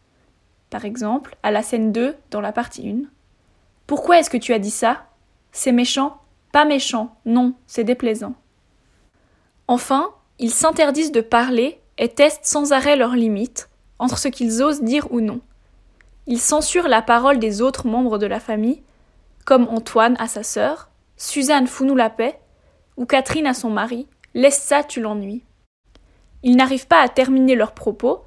Par 0.69 0.86
exemple, 0.86 1.36
à 1.43 1.51
la 1.51 1.62
scène 1.62 1.91
2, 1.91 2.15
dans 2.31 2.41
la 2.41 2.51
partie 2.51 2.89
1. 2.89 3.07
Pourquoi 3.88 4.19
est-ce 4.19 4.29
que 4.29 4.38
tu 4.38 4.53
as 4.53 4.59
dit 4.59 4.71
ça? 4.71 5.05
C'est 5.51 5.71
méchant? 5.71 6.17
Pas 6.51 6.65
méchant, 6.65 7.15
non, 7.25 7.53
c'est 7.67 7.83
déplaisant. 7.83 8.36
Enfin, 9.67 10.09
ils 10.39 10.51
s'interdisent 10.51 11.12
de 11.12 11.21
parler 11.21 11.79
et 11.97 12.09
testent 12.09 12.45
sans 12.45 12.73
arrêt 12.73 12.95
leurs 12.95 13.15
limites, 13.15 13.69
entre 14.03 14.17
ce 14.17 14.27
qu'ils 14.27 14.61
osent 14.61 14.81
dire 14.81 15.07
ou 15.11 15.21
non. 15.21 15.39
Ils 16.27 16.41
censurent 16.41 16.89
la 16.89 17.01
parole 17.01 17.39
des 17.39 17.61
autres 17.61 17.87
membres 17.87 18.17
de 18.17 18.25
la 18.25 18.39
famille, 18.39 18.83
comme 19.45 19.67
Antoine 19.69 20.17
à 20.19 20.27
sa 20.27 20.43
sœur, 20.43 20.89
Suzanne 21.15 21.67
fout 21.67 21.87
nous 21.87 21.95
la 21.95 22.09
paix, 22.09 22.39
ou 22.97 23.05
Catherine 23.05 23.47
à 23.47 23.53
son 23.53 23.69
mari, 23.69 24.07
Laisse 24.35 24.61
ça, 24.61 24.83
tu 24.83 24.99
l'ennuies. 24.99 25.43
Ils 26.41 26.55
n'arrivent 26.55 26.87
pas 26.87 27.01
à 27.01 27.07
terminer 27.07 27.55
leurs 27.55 27.73
propos. 27.73 28.23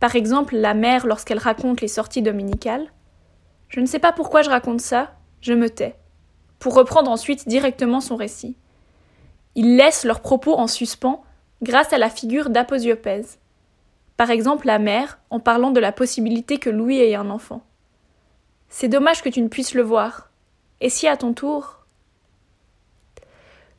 Par 0.00 0.16
exemple, 0.16 0.56
la 0.56 0.72
mère 0.72 1.06
lorsqu'elle 1.06 1.38
raconte 1.38 1.82
les 1.82 1.88
sorties 1.88 2.22
dominicales. 2.22 2.90
Je 3.68 3.80
ne 3.80 3.86
sais 3.86 3.98
pas 3.98 4.12
pourquoi 4.12 4.40
je 4.40 4.48
raconte 4.48 4.80
ça, 4.80 5.12
je 5.42 5.52
me 5.52 5.68
tais. 5.68 5.94
Pour 6.58 6.74
reprendre 6.74 7.10
ensuite 7.10 7.46
directement 7.46 8.00
son 8.00 8.16
récit. 8.16 8.56
Ils 9.56 9.76
laissent 9.76 10.04
leurs 10.04 10.20
propos 10.20 10.54
en 10.54 10.68
suspens 10.68 11.22
grâce 11.60 11.92
à 11.92 11.98
la 11.98 12.08
figure 12.08 12.48
d'aposiopèse. 12.48 13.38
Par 14.16 14.30
exemple, 14.30 14.66
la 14.66 14.78
mère, 14.78 15.18
en 15.30 15.40
parlant 15.40 15.70
de 15.70 15.80
la 15.80 15.92
possibilité 15.92 16.58
que 16.58 16.70
Louis 16.70 16.98
ait 16.98 17.14
un 17.14 17.30
enfant. 17.30 17.62
C'est 18.68 18.88
dommage 18.88 19.22
que 19.22 19.28
tu 19.28 19.42
ne 19.42 19.48
puisses 19.48 19.74
le 19.74 19.82
voir. 19.82 20.30
Et 20.80 20.90
si 20.90 21.06
à 21.06 21.16
ton 21.16 21.32
tour? 21.32 21.86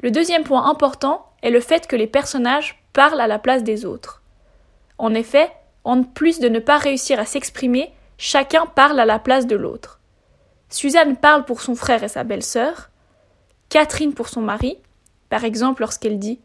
Le 0.04 0.12
deuxième 0.12 0.44
point 0.44 0.70
important 0.70 1.32
est 1.42 1.50
le 1.50 1.60
fait 1.60 1.88
que 1.88 1.96
les 1.96 2.08
personnages 2.08 2.84
parlent 2.94 3.22
à 3.22 3.28
la 3.28 3.40
place 3.40 3.64
des 3.64 3.86
autres. 3.86 4.22
En 4.98 5.14
effet, 5.14 5.52
en 5.84 6.04
plus 6.04 6.40
de 6.40 6.50
ne 6.50 6.60
pas 6.60 6.78
réussir 6.78 7.20
à 7.20 7.26
s'exprimer, 7.26 7.94
chacun 8.18 8.66
parle 8.66 9.00
à 9.00 9.06
la 9.06 9.20
place 9.20 9.48
de 9.48 9.56
l'autre. 9.56 10.00
Suzanne 10.70 11.16
parle 11.16 11.46
pour 11.46 11.62
son 11.62 11.76
frère 11.76 12.04
et 12.04 12.10
sa 12.10 12.24
belle-sœur, 12.24 12.90
Catherine 13.70 14.14
pour 14.14 14.30
son 14.30 14.42
mari, 14.42 14.78
par 15.30 15.44
exemple 15.44 15.82
lorsqu'elle 15.82 16.20
dit 16.20 16.40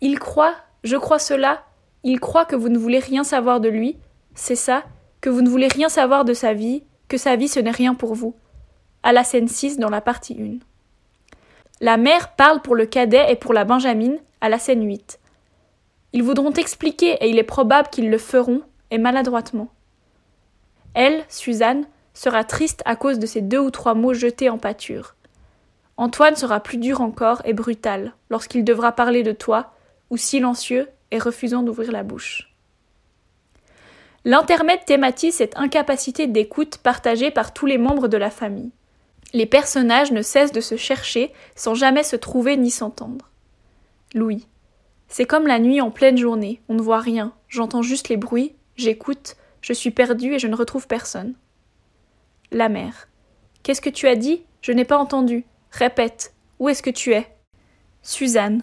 Il 0.00 0.18
croit, 0.18 0.54
je 0.84 0.96
crois 0.96 1.18
cela, 1.18 1.64
il 2.04 2.20
croit 2.20 2.44
que 2.44 2.56
vous 2.56 2.68
ne 2.68 2.78
voulez 2.78 2.98
rien 2.98 3.24
savoir 3.24 3.60
de 3.60 3.68
lui, 3.68 3.96
c'est 4.34 4.56
ça, 4.56 4.84
que 5.20 5.30
vous 5.30 5.42
ne 5.42 5.48
voulez 5.48 5.68
rien 5.68 5.88
savoir 5.88 6.24
de 6.24 6.34
sa 6.34 6.52
vie, 6.52 6.82
que 7.08 7.16
sa 7.16 7.36
vie 7.36 7.48
ce 7.48 7.60
n'est 7.60 7.70
rien 7.70 7.94
pour 7.94 8.14
vous. 8.14 8.34
À 9.02 9.12
la 9.12 9.24
scène 9.24 9.48
6 9.48 9.78
dans 9.78 9.90
la 9.90 10.00
partie 10.00 10.36
1. 10.40 10.58
La 11.80 11.96
mère 11.96 12.34
parle 12.34 12.62
pour 12.62 12.74
le 12.74 12.86
cadet 12.86 13.32
et 13.32 13.36
pour 13.36 13.52
la 13.52 13.64
benjamine 13.64 14.18
à 14.40 14.48
la 14.48 14.58
scène 14.58 14.84
8. 14.86 15.20
Ils 16.12 16.22
voudront 16.22 16.52
expliquer 16.52 17.12
et 17.20 17.28
il 17.28 17.38
est 17.38 17.44
probable 17.44 17.88
qu'ils 17.88 18.10
le 18.10 18.18
feront, 18.18 18.62
et 18.90 18.98
maladroitement. 18.98 19.68
Elle, 20.94 21.24
Suzanne, 21.28 21.86
sera 22.14 22.44
triste 22.44 22.82
à 22.84 22.96
cause 22.96 23.18
de 23.18 23.26
ces 23.26 23.40
deux 23.40 23.58
ou 23.58 23.70
trois 23.70 23.94
mots 23.94 24.12
jetés 24.12 24.50
en 24.50 24.58
pâture. 24.58 25.14
Antoine 25.96 26.36
sera 26.36 26.60
plus 26.60 26.76
dur 26.76 27.00
encore 27.00 27.40
et 27.44 27.54
brutal 27.54 28.12
lorsqu'il 28.28 28.64
devra 28.64 28.92
parler 28.92 29.22
de 29.22 29.32
toi, 29.32 29.72
ou 30.10 30.16
silencieux 30.16 30.88
et 31.12 31.18
refusant 31.18 31.62
d'ouvrir 31.62 31.92
la 31.92 32.02
bouche. 32.02 32.52
L'intermède 34.24 34.84
thématise 34.84 35.36
cette 35.36 35.56
incapacité 35.56 36.26
d'écoute 36.26 36.78
partagée 36.78 37.30
par 37.30 37.52
tous 37.52 37.66
les 37.66 37.78
membres 37.78 38.08
de 38.08 38.16
la 38.16 38.30
famille. 38.30 38.72
Les 39.32 39.46
personnages 39.46 40.10
ne 40.10 40.22
cessent 40.22 40.52
de 40.52 40.60
se 40.60 40.76
chercher 40.76 41.32
sans 41.54 41.74
jamais 41.74 42.02
se 42.02 42.16
trouver 42.16 42.56
ni 42.56 42.70
s'entendre. 42.70 43.30
Louis. 44.14 44.46
C'est 45.08 45.26
comme 45.26 45.46
la 45.46 45.58
nuit 45.58 45.80
en 45.80 45.90
pleine 45.90 46.18
journée, 46.18 46.60
on 46.68 46.74
ne 46.74 46.82
voit 46.82 47.00
rien, 47.00 47.34
j'entends 47.48 47.82
juste 47.82 48.08
les 48.08 48.16
bruits, 48.16 48.54
j'écoute, 48.76 49.36
je 49.60 49.72
suis 49.72 49.90
perdu 49.90 50.34
et 50.34 50.38
je 50.38 50.48
ne 50.48 50.56
retrouve 50.56 50.86
personne. 50.86 51.34
La 52.50 52.68
mère. 52.68 53.08
Qu'est-ce 53.62 53.80
que 53.80 53.90
tu 53.90 54.08
as 54.08 54.16
dit? 54.16 54.42
Je 54.60 54.72
n'ai 54.72 54.84
pas 54.84 54.98
entendu. 54.98 55.44
Répète. 55.70 56.34
Où 56.58 56.68
est-ce 56.68 56.82
que 56.82 56.90
tu 56.90 57.12
es? 57.12 57.26
Suzanne. 58.02 58.62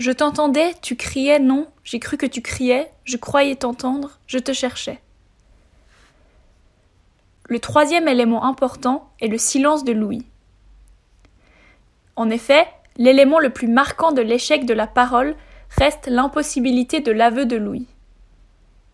Je 0.00 0.12
t'entendais, 0.12 0.72
tu 0.80 0.96
criais, 0.96 1.38
non, 1.38 1.66
j'ai 1.84 2.00
cru 2.00 2.16
que 2.16 2.24
tu 2.24 2.40
criais, 2.40 2.90
je 3.04 3.18
croyais 3.18 3.54
t'entendre, 3.54 4.18
je 4.26 4.38
te 4.38 4.54
cherchais. 4.54 4.98
Le 7.44 7.58
troisième 7.58 8.08
élément 8.08 8.46
important 8.46 9.10
est 9.20 9.26
le 9.26 9.36
silence 9.36 9.84
de 9.84 9.92
Louis. 9.92 10.24
En 12.16 12.30
effet, 12.30 12.66
l'élément 12.96 13.38
le 13.38 13.50
plus 13.50 13.68
marquant 13.68 14.10
de 14.10 14.22
l'échec 14.22 14.64
de 14.64 14.72
la 14.72 14.86
parole 14.86 15.36
reste 15.76 16.06
l'impossibilité 16.06 17.00
de 17.00 17.12
l'aveu 17.12 17.44
de 17.44 17.56
Louis. 17.56 17.86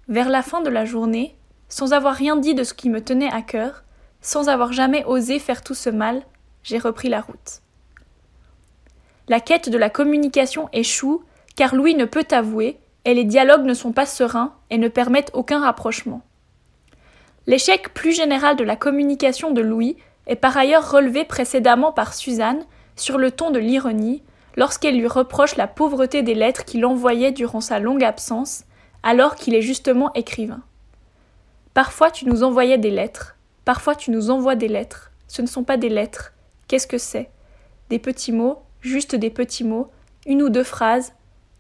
Vers 0.09 0.29
la 0.29 0.43
fin 0.43 0.61
de 0.61 0.71
la 0.71 0.85
journée, 0.85 1.37
sans 1.69 1.93
avoir 1.93 2.17
rien 2.17 2.35
dit 2.35 2.57
de 2.57 2.65
ce 2.65 2.75
qui 2.75 2.91
me 2.91 3.01
tenait 3.01 3.33
à 3.33 3.43
cœur, 3.43 3.85
sans 4.23 4.49
avoir 4.49 4.73
jamais 4.73 5.05
osé 5.05 5.39
faire 5.39 5.63
tout 5.63 5.75
ce 5.75 5.89
mal, 5.89 6.25
j'ai 6.65 6.79
repris 6.79 7.09
la 7.09 7.21
route. 7.21 7.63
La 9.29 9.41
quête 9.41 9.69
de 9.69 9.79
la 9.79 9.91
communication 9.91 10.69
échoue 10.73 11.23
car 11.57 11.75
Louis 11.75 11.95
ne 11.95 12.05
peut 12.05 12.27
avouer 12.31 12.79
et 13.05 13.15
les 13.15 13.25
dialogues 13.25 13.65
ne 13.65 13.75
sont 13.75 13.93
pas 13.93 14.07
sereins 14.07 14.55
et 14.71 14.79
ne 14.79 14.89
permettent 14.89 15.31
aucun 15.33 15.61
rapprochement. 15.61 16.23
L'échec 17.47 17.95
plus 17.95 18.13
général 18.13 18.57
de 18.57 18.65
la 18.65 18.77
communication 18.77 19.53
de 19.53 19.63
Louis 19.63 19.97
est 20.27 20.37
par 20.37 20.57
ailleurs 20.57 20.91
relevé 20.91 21.25
précédemment 21.25 21.93
par 21.93 22.15
Suzanne 22.15 22.65
sur 22.97 23.19
le 23.19 23.31
ton 23.31 23.51
de 23.51 23.59
l'ironie 23.59 24.23
lorsqu'elle 24.57 24.99
lui 24.99 25.07
reproche 25.07 25.57
la 25.57 25.67
pauvreté 25.67 26.23
des 26.23 26.35
lettres 26.35 26.65
qu'il 26.65 26.85
envoyait 26.85 27.33
durant 27.33 27.61
sa 27.61 27.79
longue 27.79 28.05
absence 28.05 28.65
alors 29.03 29.37
qu'il 29.37 29.55
est 29.55 29.63
justement 29.63 30.13
écrivain. 30.15 30.63
Parfois 31.75 32.11
tu 32.11 32.27
nous 32.27 32.43
envoyais 32.43 32.79
des 32.79 32.91
lettres, 32.91 33.37
parfois 33.65 33.95
tu 33.95 34.11
nous 34.11 34.31
envoies 34.31 34.57
des 34.57 34.69
lettres. 34.69 35.13
Ce 35.29 35.43
ne 35.43 35.47
sont 35.47 35.65
pas 35.65 35.77
des 35.77 35.89
lettres. 35.89 36.33
Qu'est-ce 36.69 36.87
que 36.87 36.99
c'est? 36.99 37.31
Des 37.91 37.99
petits 37.99 38.33
mots, 38.33 38.63
juste 38.81 39.15
des 39.15 39.31
petits 39.31 39.65
mots, 39.65 39.91
une 40.27 40.43
ou 40.43 40.49
deux 40.49 40.65
phrases, 40.65 41.13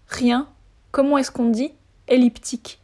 rien, 0.08 0.48
comment 0.90 1.18
est-ce 1.18 1.30
qu'on 1.30 1.48
dit 1.48 1.72
Elliptique. 2.08 2.80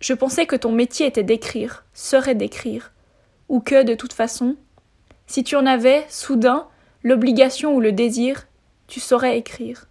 Je 0.00 0.14
pensais 0.14 0.46
que 0.46 0.56
ton 0.56 0.72
métier 0.72 1.06
était 1.06 1.24
d'écrire, 1.24 1.84
serait 1.92 2.34
d'écrire, 2.34 2.92
ou 3.48 3.60
que, 3.60 3.82
de 3.82 3.94
toute 3.94 4.12
façon, 4.12 4.56
si 5.26 5.44
tu 5.44 5.56
en 5.56 5.66
avais, 5.66 6.06
soudain, 6.08 6.66
l'obligation 7.02 7.74
ou 7.74 7.80
le 7.80 7.92
désir, 7.92 8.46
tu 8.86 9.00
saurais 9.00 9.38
écrire. 9.38 9.86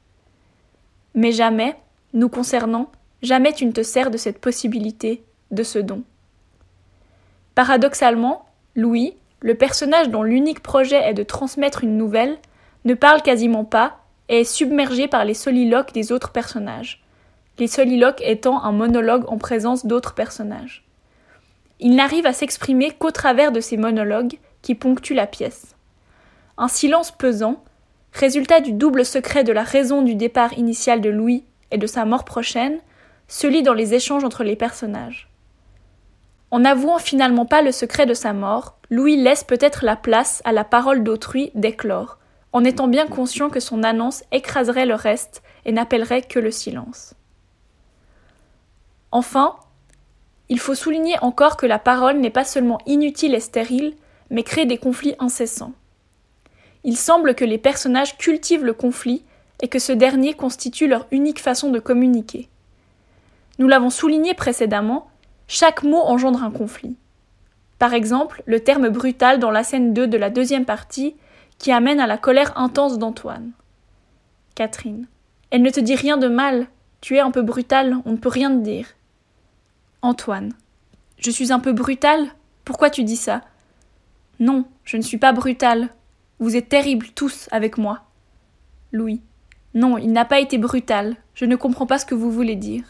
Mais 1.14 1.32
jamais, 1.32 1.76
nous 2.14 2.30
concernant, 2.30 2.90
jamais 3.22 3.54
tu 3.54 3.66
ne 3.66 3.72
te 3.72 3.84
sers 3.84 4.12
de 4.12 4.18
cette 4.18 4.40
possibilité, 4.40 5.24
de 5.52 5.64
ce 5.64 5.80
don. 5.80 6.04
Paradoxalement, 7.56 8.46
Louis, 8.76 9.16
le 9.42 9.56
personnage 9.56 10.10
dont 10.10 10.24
l'unique 10.24 10.62
projet 10.62 11.02
est 11.02 11.14
de 11.14 11.24
transmettre 11.24 11.84
une 11.84 11.98
nouvelle, 11.98 12.38
ne 12.88 12.94
parle 12.94 13.22
quasiment 13.22 13.66
pas 13.66 14.00
et 14.30 14.42
est 14.42 14.44
submergé 14.44 15.08
par 15.08 15.26
les 15.26 15.34
soliloques 15.34 15.94
des 15.94 16.12
autres 16.12 16.32
personnages, 16.32 17.04
les 17.60 17.68
soliloques 17.68 18.22
étant 18.24 18.64
un 18.64 18.72
monologue 18.72 19.26
en 19.28 19.38
présence 19.38 19.86
d'autres 19.86 20.14
personnages. 20.14 20.84
Il 21.80 21.96
n'arrive 21.96 22.26
à 22.26 22.34
s'exprimer 22.34 22.92
qu'au 22.92 23.12
travers 23.12 23.52
de 23.52 23.60
ces 23.60 23.78
monologues 23.78 24.40
qui 24.62 24.74
ponctuent 24.74 25.14
la 25.14 25.28
pièce. 25.28 25.76
Un 26.58 26.70
silence 26.70 27.12
pesant, 27.12 27.64
résultat 28.14 28.62
du 28.62 28.72
double 28.72 29.06
secret 29.06 29.44
de 29.44 29.52
la 29.52 29.64
raison 29.64 30.02
du 30.02 30.16
départ 30.16 30.58
initial 30.58 31.02
de 31.02 31.10
Louis 31.10 31.44
et 31.72 31.78
de 31.78 31.88
sa 31.88 32.06
mort 32.06 32.24
prochaine, 32.24 32.80
se 33.28 33.46
lit 33.48 33.64
dans 33.64 33.74
les 33.74 33.94
échanges 33.94 34.24
entre 34.24 34.44
les 34.44 34.56
personnages. 34.56 35.30
En 36.52 36.60
n'avouant 36.60 37.00
finalement 37.00 37.46
pas 37.46 37.62
le 37.62 37.74
secret 37.74 38.06
de 38.06 38.14
sa 38.14 38.32
mort, 38.32 38.78
Louis 38.90 39.18
laisse 39.18 39.44
peut-être 39.44 39.84
la 39.84 39.98
place 39.98 40.42
à 40.46 40.54
la 40.54 40.64
parole 40.64 41.04
d'autrui 41.04 41.52
d'éclore, 41.54 42.18
en 42.58 42.64
étant 42.64 42.88
bien 42.88 43.06
conscient 43.06 43.52
que 43.52 43.60
son 43.60 43.84
annonce 43.84 44.24
écraserait 44.32 44.88
le 44.88 44.96
reste 44.96 45.44
et 45.66 45.72
n'appellerait 45.72 46.24
que 46.24 46.40
le 46.40 46.50
silence. 46.50 47.14
Enfin, 49.12 49.58
il 50.50 50.60
faut 50.60 50.74
souligner 50.74 51.20
encore 51.22 51.56
que 51.56 51.68
la 51.68 51.78
parole 51.78 52.18
n'est 52.18 52.32
pas 52.32 52.46
seulement 52.46 52.80
inutile 52.88 53.36
et 53.36 53.40
stérile, 53.40 53.94
mais 54.32 54.42
crée 54.42 54.66
des 54.66 54.80
conflits 54.80 55.14
incessants. 55.20 55.74
Il 56.84 56.98
semble 56.98 57.36
que 57.36 57.46
les 57.46 57.60
personnages 57.60 58.18
cultivent 58.18 58.66
le 58.66 58.74
conflit 58.74 59.24
et 59.62 59.68
que 59.68 59.78
ce 59.78 59.92
dernier 59.92 60.34
constitue 60.34 60.88
leur 60.88 61.06
unique 61.12 61.40
façon 61.40 61.70
de 61.70 61.78
communiquer. 61.80 62.50
Nous 63.60 63.68
l'avons 63.68 63.92
souligné 63.92 64.34
précédemment, 64.34 65.12
chaque 65.48 65.84
mot 65.84 66.02
engendre 66.02 66.44
un 66.44 66.50
conflit. 66.50 66.96
Par 67.78 67.94
exemple, 67.94 68.42
le 68.48 68.62
terme 68.62 68.90
brutal 68.90 69.38
dans 69.38 69.52
la 69.52 69.64
scène 69.64 69.94
2 69.94 70.08
de 70.08 70.18
la 70.18 70.32
deuxième 70.32 70.66
partie 70.66 71.16
qui 71.58 71.72
amène 71.72 72.00
à 72.00 72.08
la 72.08 72.18
colère 72.18 72.58
intense 72.58 72.98
d'Antoine. 72.98 73.52
Catherine. 74.56 75.08
Elle 75.50 75.62
ne 75.62 75.70
te 75.70 75.80
dit 75.80 75.96
rien 75.96 76.18
de 76.18 76.28
mal. 76.28 76.68
Tu 77.02 77.16
es 77.16 77.20
un 77.20 77.32
peu 77.32 77.42
brutal, 77.42 77.98
on 78.06 78.14
ne 78.14 78.18
peut 78.18 78.30
rien 78.30 78.50
te 78.50 78.64
dire. 78.64 78.88
Antoine. 80.02 80.54
Je 81.18 81.32
suis 81.32 81.52
un 81.52 81.60
peu 81.60 81.74
brutal 81.74 82.28
Pourquoi 82.66 82.90
tu 82.90 83.04
dis 83.04 83.16
ça? 83.16 83.42
Non, 84.40 84.66
je 84.84 84.98
ne 84.98 85.02
suis 85.02 85.18
pas 85.18 85.34
brutal. 85.34 85.90
Vous 86.40 86.56
êtes 86.56 86.70
terribles 86.70 87.08
tous 87.16 87.48
avec 87.52 87.78
moi. 87.78 88.04
Louis. 88.92 89.22
Non, 89.74 89.98
il 89.98 90.12
n'a 90.12 90.26
pas 90.26 90.40
été 90.40 90.58
brutal. 90.58 91.16
Je 91.34 91.46
ne 91.46 91.56
comprends 91.56 91.88
pas 91.88 91.98
ce 91.98 92.06
que 92.06 92.16
vous 92.16 92.32
voulez 92.32 92.56
dire. 92.56 92.84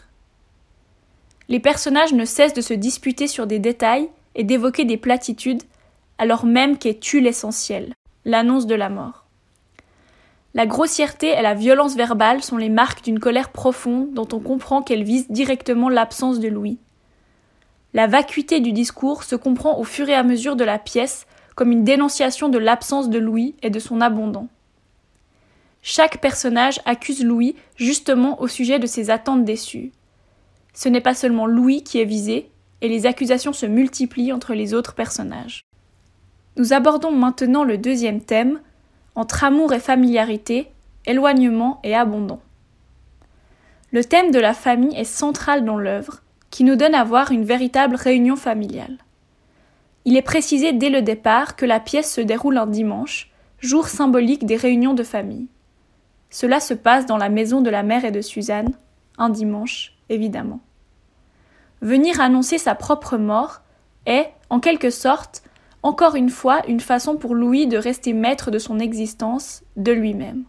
Les 1.48 1.60
personnages 1.60 2.12
ne 2.12 2.24
cessent 2.24 2.54
de 2.54 2.60
se 2.60 2.74
disputer 2.74 3.26
sur 3.26 3.46
des 3.46 3.58
détails 3.58 4.08
et 4.34 4.44
d'évoquer 4.44 4.84
des 4.84 4.98
platitudes, 4.98 5.62
alors 6.18 6.44
même 6.44 6.76
qu'est 6.76 7.00
tu 7.00 7.20
l'essentiel? 7.20 7.94
L'annonce 8.28 8.66
de 8.66 8.74
la 8.74 8.90
mort. 8.90 9.24
La 10.52 10.66
grossièreté 10.66 11.28
et 11.28 11.42
la 11.42 11.54
violence 11.54 11.96
verbale 11.96 12.42
sont 12.42 12.58
les 12.58 12.68
marques 12.68 13.02
d'une 13.02 13.20
colère 13.20 13.50
profonde 13.50 14.12
dont 14.12 14.28
on 14.32 14.38
comprend 14.38 14.82
qu'elle 14.82 15.02
vise 15.02 15.30
directement 15.30 15.88
l'absence 15.88 16.38
de 16.38 16.48
Louis. 16.48 16.78
La 17.94 18.06
vacuité 18.06 18.60
du 18.60 18.72
discours 18.72 19.24
se 19.24 19.34
comprend 19.34 19.78
au 19.78 19.84
fur 19.84 20.08
et 20.10 20.14
à 20.14 20.22
mesure 20.22 20.56
de 20.56 20.64
la 20.64 20.78
pièce 20.78 21.26
comme 21.56 21.72
une 21.72 21.84
dénonciation 21.84 22.50
de 22.50 22.58
l'absence 22.58 23.08
de 23.08 23.18
Louis 23.18 23.56
et 23.62 23.70
de 23.70 23.78
son 23.78 24.00
abondant. 24.00 24.48
chaque 25.80 26.20
personnage 26.20 26.80
accuse 26.84 27.24
Louis 27.24 27.56
justement 27.76 28.40
au 28.42 28.46
sujet 28.46 28.78
de 28.78 28.86
ses 28.86 29.08
attentes 29.08 29.44
déçues. 29.44 29.92
Ce 30.74 30.90
n'est 30.90 31.00
pas 31.00 31.14
seulement 31.14 31.46
Louis 31.46 31.82
qui 31.82 31.98
est 31.98 32.04
visé, 32.04 32.50
et 32.82 32.88
les 32.88 33.06
accusations 33.06 33.54
se 33.54 33.64
multiplient 33.64 34.32
entre 34.32 34.54
les 34.54 34.74
autres 34.74 34.94
personnages. 34.94 35.67
Nous 36.58 36.72
abordons 36.72 37.12
maintenant 37.12 37.62
le 37.62 37.78
deuxième 37.78 38.20
thème, 38.20 38.60
entre 39.14 39.44
amour 39.44 39.72
et 39.72 39.78
familiarité, 39.78 40.72
éloignement 41.06 41.78
et 41.84 41.94
abandon. 41.94 42.40
Le 43.92 44.04
thème 44.04 44.32
de 44.32 44.40
la 44.40 44.54
famille 44.54 44.96
est 44.96 45.04
central 45.04 45.64
dans 45.64 45.78
l'œuvre, 45.78 46.20
qui 46.50 46.64
nous 46.64 46.74
donne 46.74 46.96
à 46.96 47.04
voir 47.04 47.30
une 47.30 47.44
véritable 47.44 47.94
réunion 47.94 48.34
familiale. 48.34 48.98
Il 50.04 50.16
est 50.16 50.22
précisé 50.22 50.72
dès 50.72 50.90
le 50.90 51.00
départ 51.00 51.54
que 51.54 51.64
la 51.64 51.78
pièce 51.78 52.12
se 52.12 52.20
déroule 52.20 52.58
un 52.58 52.66
dimanche, 52.66 53.30
jour 53.60 53.86
symbolique 53.86 54.44
des 54.44 54.56
réunions 54.56 54.94
de 54.94 55.04
famille. 55.04 55.46
Cela 56.28 56.58
se 56.58 56.74
passe 56.74 57.06
dans 57.06 57.18
la 57.18 57.28
maison 57.28 57.60
de 57.60 57.70
la 57.70 57.84
mère 57.84 58.04
et 58.04 58.10
de 58.10 58.20
Suzanne, 58.20 58.74
un 59.16 59.28
dimanche, 59.28 59.94
évidemment. 60.08 60.60
Venir 61.82 62.20
annoncer 62.20 62.58
sa 62.58 62.74
propre 62.74 63.16
mort 63.16 63.60
est, 64.06 64.32
en 64.50 64.58
quelque 64.58 64.90
sorte, 64.90 65.42
encore 65.82 66.16
une 66.16 66.30
fois 66.30 66.62
une 66.66 66.80
façon 66.80 67.16
pour 67.16 67.34
Louis 67.34 67.66
de 67.66 67.78
rester 67.78 68.12
maître 68.12 68.50
de 68.50 68.58
son 68.58 68.78
existence, 68.78 69.62
de 69.76 69.92
lui-même. 69.92 70.44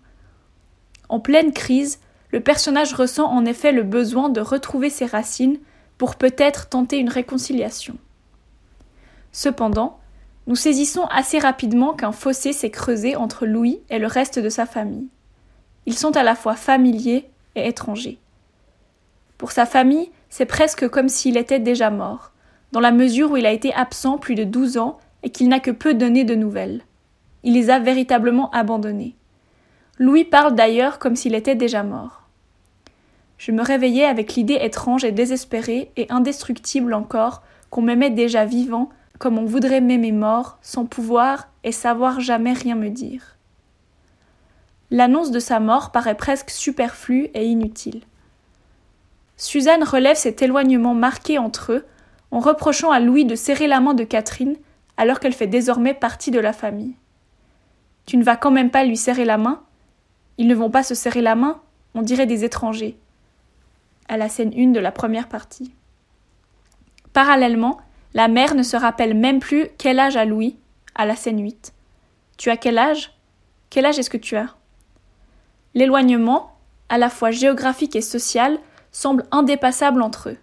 En 1.07 1.19
pleine 1.19 1.53
crise, 1.53 1.99
le 2.31 2.39
personnage 2.39 2.93
ressent 2.93 3.29
en 3.29 3.45
effet 3.45 3.71
le 3.71 3.83
besoin 3.83 4.29
de 4.29 4.41
retrouver 4.41 4.89
ses 4.89 5.05
racines 5.05 5.57
pour 5.97 6.15
peut-être 6.15 6.69
tenter 6.69 6.97
une 6.97 7.09
réconciliation. 7.09 7.97
Cependant, 9.31 9.99
nous 10.47 10.55
saisissons 10.55 11.05
assez 11.11 11.37
rapidement 11.37 11.93
qu'un 11.93 12.11
fossé 12.11 12.53
s'est 12.53 12.71
creusé 12.71 13.15
entre 13.15 13.45
Louis 13.45 13.81
et 13.89 13.99
le 13.99 14.07
reste 14.07 14.39
de 14.39 14.49
sa 14.49 14.65
famille. 14.65 15.07
Ils 15.85 15.97
sont 15.97 16.15
à 16.17 16.23
la 16.23 16.35
fois 16.35 16.55
familiers 16.55 17.29
et 17.55 17.67
étrangers. 17.67 18.19
Pour 19.37 19.51
sa 19.51 19.65
famille, 19.65 20.11
c'est 20.29 20.45
presque 20.45 20.87
comme 20.87 21.09
s'il 21.09 21.37
était 21.37 21.59
déjà 21.59 21.89
mort, 21.89 22.31
dans 22.71 22.79
la 22.79 22.91
mesure 22.91 23.31
où 23.31 23.37
il 23.37 23.45
a 23.45 23.51
été 23.51 23.73
absent 23.73 24.17
plus 24.17 24.35
de 24.35 24.43
douze 24.43 24.77
ans 24.77 24.99
et 25.23 25.29
qu'il 25.29 25.49
n'a 25.49 25.59
que 25.59 25.71
peu 25.71 25.93
donné 25.93 26.23
de 26.23 26.35
nouvelles. 26.35 26.81
Il 27.43 27.53
les 27.53 27.69
a 27.69 27.79
véritablement 27.79 28.49
abandonnés. 28.51 29.15
Louis 29.97 30.23
parle 30.23 30.55
d'ailleurs 30.55 30.99
comme 30.99 31.15
s'il 31.15 31.35
était 31.35 31.55
déjà 31.55 31.83
mort. 31.83 32.23
Je 33.37 33.51
me 33.51 33.63
réveillais 33.63 34.05
avec 34.05 34.35
l'idée 34.35 34.59
étrange 34.61 35.03
et 35.03 35.11
désespérée 35.11 35.91
et 35.97 36.07
indestructible 36.09 36.93
encore 36.93 37.41
qu'on 37.69 37.81
m'aimait 37.81 38.09
déjà 38.09 38.45
vivant 38.45 38.89
comme 39.19 39.37
on 39.37 39.45
voudrait 39.45 39.81
m'aimer 39.81 40.13
mort, 40.13 40.57
sans 40.61 40.85
pouvoir 40.85 41.49
et 41.65 41.73
savoir 41.73 42.21
jamais 42.21 42.53
rien 42.53 42.75
me 42.75 42.89
dire. 42.89 43.35
L'annonce 44.91 45.29
de 45.29 45.39
sa 45.39 45.59
mort 45.59 45.91
paraît 45.91 46.15
presque 46.15 46.49
superflue 46.49 47.29
et 47.33 47.45
inutile. 47.45 48.01
Suzanne 49.37 49.83
relève 49.83 50.15
cet 50.15 50.41
éloignement 50.41 50.95
marqué 50.95 51.37
entre 51.37 51.73
eux 51.73 51.85
en 52.31 52.39
reprochant 52.39 52.91
à 52.91 52.99
Louis 52.99 53.25
de 53.25 53.35
serrer 53.35 53.67
la 53.67 53.81
main 53.81 53.93
de 53.93 54.03
Catherine 54.03 54.55
alors 54.99 55.21
qu'elle 55.21 55.33
fait 55.33 55.47
désormais 55.47 55.93
partie 55.93 56.29
de 56.29 56.41
la 56.41 56.51
famille. 56.51 56.93
Tu 58.05 58.17
ne 58.17 58.23
vas 58.23 58.35
quand 58.35 58.51
même 58.51 58.69
pas 58.69 58.83
lui 58.83 58.97
serrer 58.97 59.23
la 59.23 59.37
main? 59.37 59.63
Ils 60.37 60.47
ne 60.47 60.53
vont 60.53 60.69
pas 60.69 60.83
se 60.83 60.93
serrer 60.93 61.21
la 61.21 61.35
main, 61.35 61.61
on 61.95 62.01
dirait 62.01 62.25
des 62.25 62.43
étrangers. 62.43 62.97
À 64.09 64.17
la 64.17 64.27
scène 64.27 64.53
1 64.53 64.71
de 64.71 64.79
la 64.81 64.91
première 64.91 65.29
partie. 65.29 65.73
Parallèlement, 67.13 67.79
la 68.13 68.27
mère 68.27 68.55
ne 68.55 68.61
se 68.61 68.75
rappelle 68.75 69.13
même 69.13 69.39
plus 69.39 69.67
quel 69.77 69.99
âge 69.99 70.17
a 70.17 70.25
Louis, 70.25 70.57
à 70.95 71.05
la 71.05 71.15
scène 71.15 71.41
8. 71.41 71.73
Tu 72.37 72.49
as 72.49 72.57
quel 72.57 72.77
âge? 72.77 73.13
Quel 73.69 73.85
âge 73.85 73.99
est-ce 73.99 74.09
que 74.09 74.17
tu 74.17 74.35
as? 74.35 74.53
L'éloignement, 75.75 76.57
à 76.89 76.97
la 76.97 77.09
fois 77.09 77.31
géographique 77.31 77.95
et 77.95 78.01
social, 78.01 78.59
semble 78.91 79.23
indépassable 79.31 80.01
entre 80.01 80.31
eux. 80.31 80.37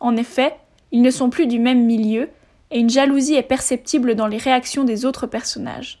En 0.00 0.16
effet, 0.16 0.56
ils 0.90 1.02
ne 1.02 1.12
sont 1.12 1.30
plus 1.30 1.46
du 1.46 1.60
même 1.60 1.84
milieu, 1.84 2.28
et 2.74 2.80
une 2.80 2.90
jalousie 2.90 3.36
est 3.36 3.42
perceptible 3.42 4.16
dans 4.16 4.26
les 4.26 4.36
réactions 4.36 4.82
des 4.82 5.04
autres 5.04 5.28
personnages. 5.28 6.00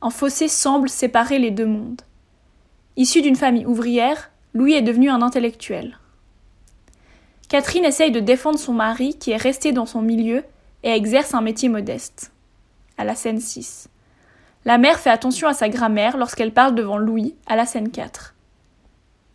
Un 0.00 0.08
fossé 0.08 0.48
semble 0.48 0.88
séparer 0.88 1.38
les 1.38 1.50
deux 1.50 1.66
mondes. 1.66 2.00
Issu 2.96 3.20
d'une 3.20 3.36
famille 3.36 3.66
ouvrière, 3.66 4.30
Louis 4.54 4.72
est 4.72 4.82
devenu 4.82 5.10
un 5.10 5.20
intellectuel. 5.20 5.98
Catherine 7.50 7.84
essaye 7.84 8.10
de 8.10 8.20
défendre 8.20 8.58
son 8.58 8.72
mari 8.72 9.18
qui 9.18 9.32
est 9.32 9.36
resté 9.36 9.72
dans 9.72 9.84
son 9.84 10.00
milieu 10.00 10.44
et 10.82 10.90
exerce 10.90 11.34
un 11.34 11.42
métier 11.42 11.68
modeste. 11.68 12.32
À 12.96 13.04
la 13.04 13.14
scène 13.14 13.40
6. 13.40 13.90
La 14.64 14.78
mère 14.78 14.98
fait 14.98 15.10
attention 15.10 15.46
à 15.46 15.52
sa 15.52 15.68
grammaire 15.68 16.16
lorsqu'elle 16.16 16.52
parle 16.52 16.74
devant 16.74 16.96
Louis, 16.96 17.34
à 17.46 17.54
la 17.54 17.66
scène 17.66 17.90
4. 17.90 18.34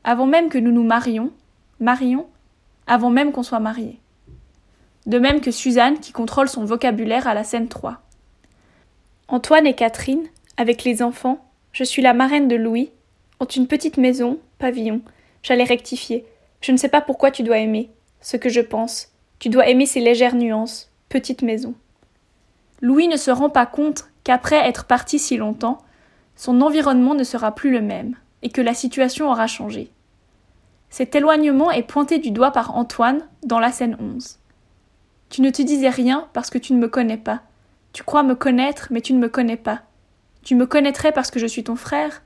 Avant 0.04 0.26
même 0.26 0.50
que 0.50 0.58
nous 0.58 0.72
nous 0.72 0.84
marions, 0.84 1.32
marions, 1.80 2.28
avant 2.88 3.12
même 3.12 3.32
qu'on 3.32 3.44
soit 3.44 3.60
mariés. 3.60 4.00
De 5.06 5.20
même 5.20 5.42
que 5.42 5.52
Suzanne 5.52 6.00
qui 6.00 6.12
contrôle 6.12 6.48
son 6.48 6.64
vocabulaire 6.64 7.28
à 7.28 7.34
la 7.34 7.44
scène 7.44 7.68
3. 7.68 8.02
Antoine 9.28 9.68
et 9.68 9.74
Catherine, 9.74 10.28
avec 10.58 10.84
les 10.84 11.02
enfants, 11.02 11.44
je 11.74 11.84
suis 11.84 12.02
la 12.02 12.14
marraine 12.14 12.48
de 12.48 12.56
Louis, 12.56 12.92
ont 13.40 13.46
une 13.46 13.68
petite 13.68 13.98
maison, 13.98 14.40
pavillon. 14.60 15.02
J'allais 15.42 15.64
rectifier. 15.64 16.26
Je 16.62 16.72
ne 16.72 16.78
sais 16.78 16.88
pas 16.88 17.02
pourquoi 17.02 17.32
tu 17.32 17.44
dois 17.44 17.58
aimer. 17.58 17.90
Ce 18.22 18.38
que 18.38 18.50
je 18.50 18.62
pense. 18.62 19.10
Tu 19.40 19.50
dois 19.50 19.68
aimer 19.68 19.86
ces 19.86 20.00
légères 20.00 20.36
nuances. 20.36 20.90
Petite 21.10 21.42
maison. 21.42 21.74
Louis 22.82 23.08
ne 23.08 23.18
se 23.18 23.32
rend 23.32 23.50
pas 23.50 23.66
compte 23.66 24.06
qu'après 24.24 24.68
être 24.68 24.86
parti 24.86 25.20
si 25.20 25.36
longtemps, 25.36 25.80
son 26.36 26.62
environnement 26.62 27.16
ne 27.16 27.24
sera 27.24 27.54
plus 27.54 27.72
le 27.72 27.82
même, 27.82 28.16
et 28.42 28.50
que 28.50 28.62
la 28.62 28.74
situation 28.74 29.30
aura 29.30 29.48
changé. 29.48 29.92
Cet 30.90 31.16
éloignement 31.16 31.72
est 31.72 31.84
pointé 31.84 32.20
du 32.20 32.32
doigt 32.32 32.52
par 32.52 32.76
Antoine 32.78 33.28
dans 33.44 33.60
la 33.60 33.72
scène 33.72 33.98
11. 34.00 34.40
Tu 35.34 35.42
ne 35.42 35.50
te 35.50 35.64
disais 35.64 35.90
rien 35.90 36.28
parce 36.34 36.52
que 36.52 36.60
tu 36.60 36.74
ne 36.74 36.78
me 36.78 36.88
connais 36.88 37.18
pas. 37.18 37.42
Tu 37.92 38.04
crois 38.04 38.22
me 38.22 38.36
connaître, 38.36 38.90
mais 38.92 39.02
tu 39.02 39.14
ne 39.14 39.20
me 39.20 39.30
connais 39.30 39.58
pas. 39.58 39.82
Tu 40.44 40.54
me 40.54 40.68
connaîtrais 40.68 41.12
parce 41.12 41.32
que 41.32 41.40
je 41.40 41.48
suis 41.48 41.64
ton 41.64 41.76
frère, 41.76 42.22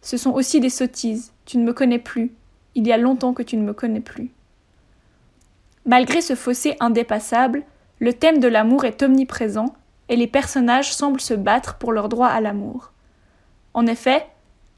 ce 0.00 0.16
sont 0.16 0.30
aussi 0.30 0.58
des 0.58 0.70
sottises. 0.70 1.34
Tu 1.44 1.58
ne 1.58 1.64
me 1.64 1.74
connais 1.74 1.98
plus. 1.98 2.32
Il 2.74 2.86
y 2.86 2.92
a 2.92 2.96
longtemps 2.96 3.34
que 3.34 3.42
tu 3.42 3.58
ne 3.58 3.62
me 3.62 3.74
connais 3.74 4.00
plus. 4.00 4.30
Malgré 5.84 6.22
ce 6.22 6.34
fossé 6.34 6.74
indépassable, 6.80 7.64
le 7.98 8.14
thème 8.14 8.38
de 8.38 8.48
l'amour 8.48 8.86
est 8.86 9.02
omniprésent 9.02 9.74
et 10.08 10.16
les 10.16 10.26
personnages 10.26 10.94
semblent 10.94 11.20
se 11.20 11.34
battre 11.34 11.74
pour 11.74 11.92
leur 11.92 12.08
droit 12.08 12.28
à 12.28 12.40
l'amour. 12.40 12.92
En 13.74 13.86
effet, 13.86 14.26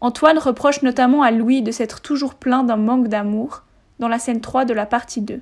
Antoine 0.01 0.39
reproche 0.39 0.83
notamment 0.83 1.23
à 1.23 1.31
Louis 1.31 1.63
de 1.63 1.71
s'être 1.71 2.01
toujours 2.01 2.35
plaint 2.35 2.67
d'un 2.67 2.79
manque 2.79 3.07
d'amour 3.07 3.63
dans 4.01 4.09
la 4.09 4.19
scène 4.19 4.41
3 4.41 4.65
de 4.65 4.75
la 4.75 4.87
partie 4.87 5.21
2. 5.21 5.41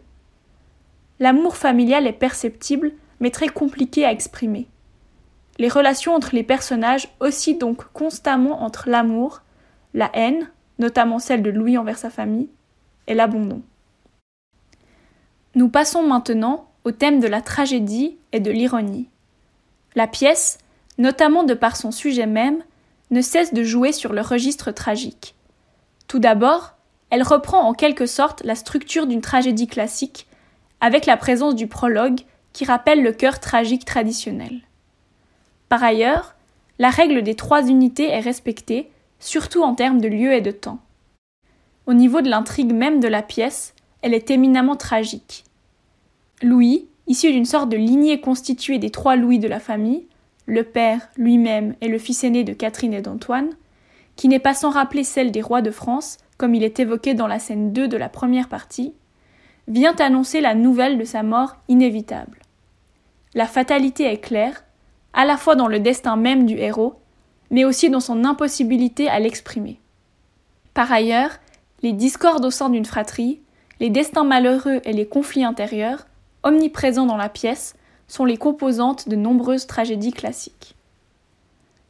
L'amour 1.21 1.57
familial 1.57 2.07
est 2.07 2.13
perceptible, 2.13 2.93
mais 3.21 3.31
très 3.31 3.49
compliqué 3.49 4.05
à 4.05 4.13
exprimer. 4.13 4.69
Les 5.59 5.69
relations 5.69 6.15
entre 6.15 6.35
les 6.35 6.45
personnages 6.45 7.09
oscillent 7.19 7.59
donc 7.59 7.93
constamment 7.93 8.63
entre 8.63 8.89
l'amour 8.89 9.43
la 9.95 10.11
haine, 10.15 10.51
notamment 10.79 11.19
celle 11.19 11.43
de 11.43 11.51
Louis 11.51 11.77
envers 11.77 11.99
sa 11.99 12.11
famille, 12.11 12.49
et 13.07 13.15
l'abandon. 13.15 13.63
Nous 15.55 15.69
passons 15.69 16.03
maintenant 16.03 16.69
au 16.85 16.93
thème 16.93 17.19
de 17.21 17.27
la 17.27 17.43
tragédie 17.43 18.17
et 18.33 18.39
de 18.39 18.51
l'ironie. 18.51 19.09
La 19.97 20.07
pièce, 20.07 20.59
notamment 20.99 21.43
de 21.43 21.55
par 21.55 21.77
son 21.77 21.91
sujet 21.91 22.27
même, 22.27 22.63
ne 23.11 23.21
cesse 23.23 23.53
de 23.53 23.65
jouer 23.65 23.91
sur 23.91 24.13
le 24.13 24.21
registre 24.21 24.71
tragique. 24.71 25.35
Tout 26.07 26.19
d'abord, 26.21 26.75
elle 27.11 27.23
reprend 27.23 27.63
en 27.63 27.73
quelque 27.73 28.07
sorte 28.07 28.45
la 28.45 28.55
structure 28.55 29.07
d'une 29.07 29.23
tragédie 29.23 29.67
classique, 29.67 30.28
avec 30.81 31.07
la 31.07 31.17
présence 31.17 31.55
du 31.55 31.67
prologue 31.67 32.21
qui 32.53 32.65
rappelle 32.65 33.03
le 33.03 33.13
cœur 33.13 33.41
tragique 33.41 33.85
traditionnel. 33.85 34.61
Par 35.69 35.83
ailleurs, 35.83 36.35
la 36.79 36.91
règle 36.91 37.23
des 37.23 37.35
trois 37.35 37.67
unités 37.67 38.09
est 38.09 38.21
respectée, 38.21 38.91
surtout 39.19 39.63
en 39.63 39.75
termes 39.75 40.01
de 40.01 40.09
lieu 40.09 40.33
et 40.33 40.41
de 40.41 40.51
temps. 40.51 40.79
Au 41.87 41.95
niveau 41.95 42.21
de 42.21 42.29
l'intrigue 42.29 42.73
même 42.73 43.01
de 43.01 43.09
la 43.09 43.23
pièce, 43.23 43.75
elle 44.03 44.15
est 44.15 44.31
éminemment 44.31 44.77
tragique. 44.77 45.45
Louis, 46.43 46.87
issu 47.07 47.33
d'une 47.33 47.45
sorte 47.45 47.69
de 47.69 47.77
lignée 47.77 48.21
constituée 48.21 48.79
des 48.79 48.91
trois 48.91 49.17
Louis 49.17 49.39
de 49.39 49.49
la 49.49 49.61
famille, 49.61 50.07
le 50.47 50.63
père 50.63 51.09
lui-même 51.17 51.75
et 51.81 51.89
le 51.89 51.99
fils 51.99 52.25
aîné 52.25 52.45
de 52.45 52.53
Catherine 52.53 52.95
et 52.95 53.03
d'Antoine, 53.03 53.51
qui 54.17 54.29
n'est 54.29 54.39
pas 54.39 54.55
sans 54.55 54.71
rappeler 54.71 55.05
celle 55.05 55.31
des 55.31 55.43
rois 55.43 55.63
de 55.63 55.71
France, 55.71 56.19
comme 56.37 56.55
il 56.55 56.63
est 56.63 56.81
évoqué 56.81 57.15
dans 57.15 57.27
la 57.27 57.39
scène 57.39 57.73
2 57.73 57.89
de 57.89 57.97
la 57.97 58.09
première 58.09 58.49
partie, 58.49 58.95
vient 59.69 59.95
annoncer 59.97 60.41
la 60.41 60.55
nouvelle 60.55 60.99
de 60.99 61.05
sa 61.05 61.23
mort 61.23 61.57
inévitable. 61.69 62.41
La 63.35 63.47
fatalité 63.47 64.05
est 64.05 64.19
claire, 64.19 64.65
à 65.13 65.25
la 65.25 65.37
fois 65.37 65.55
dans 65.55 65.69
le 65.69 65.79
destin 65.79 66.17
même 66.17 66.47
du 66.47 66.57
héros 66.59 66.99
mais 67.51 67.65
aussi 67.65 67.91
dans 67.91 68.01
son 68.01 68.25
impossibilité 68.25 69.09
à 69.09 69.19
l'exprimer. 69.21 69.81
Par 70.75 70.91
ailleurs, 70.93 71.39
les 71.83 71.93
discordes 71.93 72.45
au 72.45 72.51
sein 72.51 72.69
d'une 72.69 72.85
fratrie, 72.85 73.41
les 73.81 73.91
destins 73.91 74.25
malheureux 74.25 74.81
et 74.85 74.93
les 74.93 75.07
conflits 75.07 75.45
intérieurs, 75.45 76.07
omniprésents 76.43 77.07
dans 77.07 77.17
la 77.17 77.29
pièce, 77.29 77.77
sont 78.07 78.25
les 78.25 78.37
composantes 78.37 79.09
de 79.09 79.17
nombreuses 79.17 79.67
tragédies 79.67 80.13
classiques. 80.13 80.75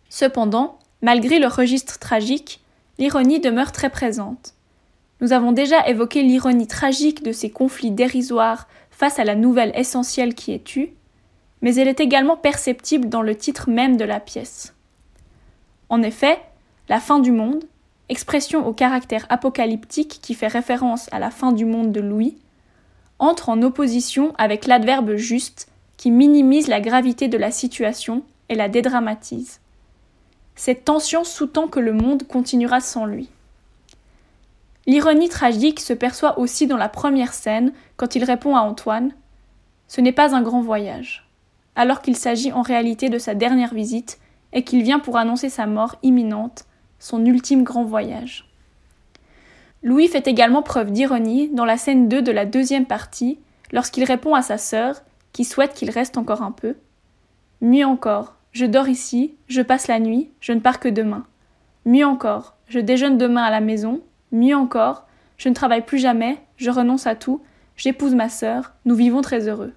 Cependant, 0.09 0.79
malgré 1.03 1.39
le 1.39 1.47
registre 1.47 1.99
tragique, 1.99 2.63
l'ironie 2.99 3.41
demeure 3.41 3.73
très 3.73 3.91
présente. 3.91 4.55
Nous 5.21 5.33
avons 5.33 5.53
déjà 5.53 5.87
évoqué 5.89 6.23
l'ironie 6.23 6.67
tragique 6.67 7.23
de 7.23 7.33
ces 7.33 7.51
conflits 7.51 7.91
dérisoires 7.91 8.69
face 8.91 9.19
à 9.19 9.25
la 9.25 9.35
nouvelle 9.35 9.73
essentielle 9.75 10.35
qui 10.35 10.53
est 10.53 10.63
tue, 10.63 10.93
mais 11.61 11.75
elle 11.75 11.89
est 11.89 12.01
également 12.01 12.37
perceptible 12.37 13.09
dans 13.09 13.23
le 13.23 13.35
titre 13.35 13.69
même 13.69 13.97
de 13.97 14.05
la 14.05 14.21
pièce. 14.21 14.75
En 15.89 16.03
effet, 16.03 16.39
la 16.89 17.01
fin 17.01 17.19
du 17.19 17.33
monde, 17.33 17.65
expression 18.09 18.67
au 18.67 18.73
caractère 18.73 19.27
apocalyptique 19.29 20.21
qui 20.23 20.35
fait 20.35 20.47
référence 20.47 21.09
à 21.13 21.19
la 21.19 21.31
fin 21.31 21.53
du 21.53 21.65
monde 21.65 21.93
de 21.93 22.01
Louis, 22.01 22.37
entre 23.19 23.49
en 23.49 23.63
opposition 23.63 24.33
avec 24.39 24.67
l'adverbe 24.67 25.17
juste 25.17 25.69
qui 25.97 26.11
minimise 26.13 26.69
la 26.69 26.81
gravité 26.81 27.27
de 27.27 27.37
la 27.37 27.51
situation 27.51 28.23
et 28.49 28.55
la 28.55 28.69
dédramatise. 28.69 29.61
Cette 30.55 30.85
tension 30.85 31.25
sous-tend 31.25 31.67
que 31.67 31.81
le 31.81 31.93
monde 31.93 32.27
continuera 32.27 32.81
sans 32.81 33.05
lui. 33.05 33.29
L'ironie 34.89 35.29
tragique 35.29 35.81
se 35.81 35.93
perçoit 35.93 36.39
aussi 36.39 36.67
dans 36.67 36.79
la 36.79 36.89
première 36.89 37.35
scène 37.35 37.75
quand 37.99 38.17
il 38.17 38.25
répond 38.25 38.57
à 38.57 38.61
Antoine 38.61 39.13
Ce 39.87 40.01
n'est 40.01 40.13
pas 40.13 40.35
un 40.35 40.41
grand 40.41 40.63
voyage, 40.63 41.29
alors 41.77 42.01
qu'il 42.01 42.17
s'agit 42.17 42.53
en 42.53 42.63
réalité 42.63 43.11
de 43.11 43.19
sa 43.19 43.35
dernière 43.35 43.75
visite 43.75 44.19
et 44.55 44.65
qu'il 44.65 44.83
vient 44.83 44.99
pour 44.99 45.19
annoncer 45.19 45.51
sa 45.51 45.67
mort 45.67 45.97
imminente, 46.03 46.65
son 46.99 47.23
ultime 47.27 47.65
grand 47.65 47.85
voyage. 47.85 48.51
Louis 49.83 50.09
fait 50.09 50.27
également 50.27 50.63
preuve 50.63 50.91
d'ironie 50.91 51.51
dans 51.51 51.67
la 51.67 51.77
scène 51.77 52.09
2 52.09 52.23
de 52.23 52.33
la 52.33 52.47
deuxième 52.47 52.87
partie, 52.87 53.39
lorsqu'il 53.73 54.05
répond 54.05 54.35
à 54.35 54.41
sa 54.41 54.57
sœur, 54.57 55.03
qui 55.35 55.45
souhaite 55.45 55.75
qu'il 55.75 55.91
reste 55.91 56.17
encore 56.17 56.41
un 56.41 56.51
peu. 56.51 56.77
Mieux 57.61 57.85
encore, 57.85 58.37
je 58.53 58.65
dors 58.65 58.89
ici, 58.89 59.35
je 59.49 59.61
passe 59.61 59.87
la 59.87 60.01
nuit, 60.01 60.31
je 60.41 60.53
ne 60.53 60.61
pars 60.61 60.81
que 60.81 60.89
demain. 60.89 61.27
Mieux 61.85 62.07
encore, 62.07 62.57
je 62.69 62.81
déjeune 62.81 63.19
demain 63.19 63.43
à 63.43 63.51
la 63.51 63.61
maison, 63.61 64.01
mieux 64.33 64.57
encore, 64.57 65.07
je 65.37 65.49
ne 65.49 65.55
travaille 65.55 65.85
plus 65.85 65.99
jamais, 65.99 66.39
je 66.57 66.71
renonce 66.71 67.07
à 67.07 67.15
tout, 67.15 67.41
j'épouse 67.77 68.15
ma 68.15 68.29
sœur, 68.29 68.75
nous 68.85 68.95
vivons 68.95 69.23
très 69.23 69.49
heureux. 69.49 69.73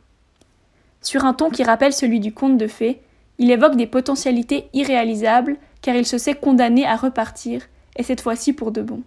Sur 1.02 1.26
un 1.26 1.34
ton 1.34 1.50
qui 1.50 1.64
rappelle 1.64 1.94
celui 1.94 2.20
du 2.20 2.34
conte 2.34 2.58
de 2.58 2.68
fées, 2.68 3.02
il 3.38 3.52
évoque 3.52 3.76
des 3.76 3.88
potentialités 3.88 4.70
irréalisables 4.74 5.58
car 5.82 5.96
il 5.96 6.06
se 6.06 6.18
sait 6.18 6.36
condamné 6.36 6.86
à 6.86 6.96
repartir, 6.96 7.64
et 7.96 8.04
cette 8.04 8.22
fois-ci 8.22 8.54
pour 8.54 8.72
de 8.72 8.82
bon. 8.82 9.02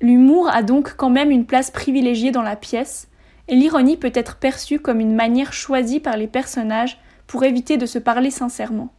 L'humour 0.00 0.48
a 0.50 0.62
donc 0.62 0.94
quand 0.96 1.10
même 1.10 1.30
une 1.30 1.46
place 1.46 1.70
privilégiée 1.70 2.32
dans 2.32 2.42
la 2.42 2.56
pièce, 2.56 3.08
et 3.48 3.54
l'ironie 3.56 3.96
peut 3.96 4.12
être 4.14 4.36
perçue 4.36 4.78
comme 4.78 5.00
une 5.00 5.14
manière 5.14 5.52
choisie 5.52 6.00
par 6.00 6.16
les 6.16 6.26
personnages 6.26 6.98
pour 7.26 7.44
éviter 7.44 7.76
de 7.76 7.86
se 7.86 7.98
parler 7.98 8.30
sincèrement. 8.30 8.90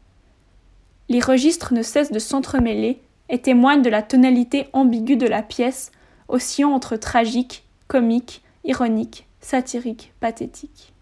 Les 1.09 1.19
registres 1.19 1.73
ne 1.73 1.81
cessent 1.81 2.11
de 2.11 2.19
s'entremêler 2.19 3.01
et 3.31 3.39
témoignent 3.39 3.81
de 3.81 3.89
la 3.89 4.03
tonalité 4.03 4.67
ambiguë 4.73 5.17
de 5.17 5.25
la 5.25 5.41
pièce, 5.41 5.91
oscillant 6.27 6.73
entre 6.73 6.97
tragique, 6.97 7.63
comique, 7.87 8.43
ironique, 8.63 9.25
satirique, 9.39 10.13
pathétique. 10.19 10.93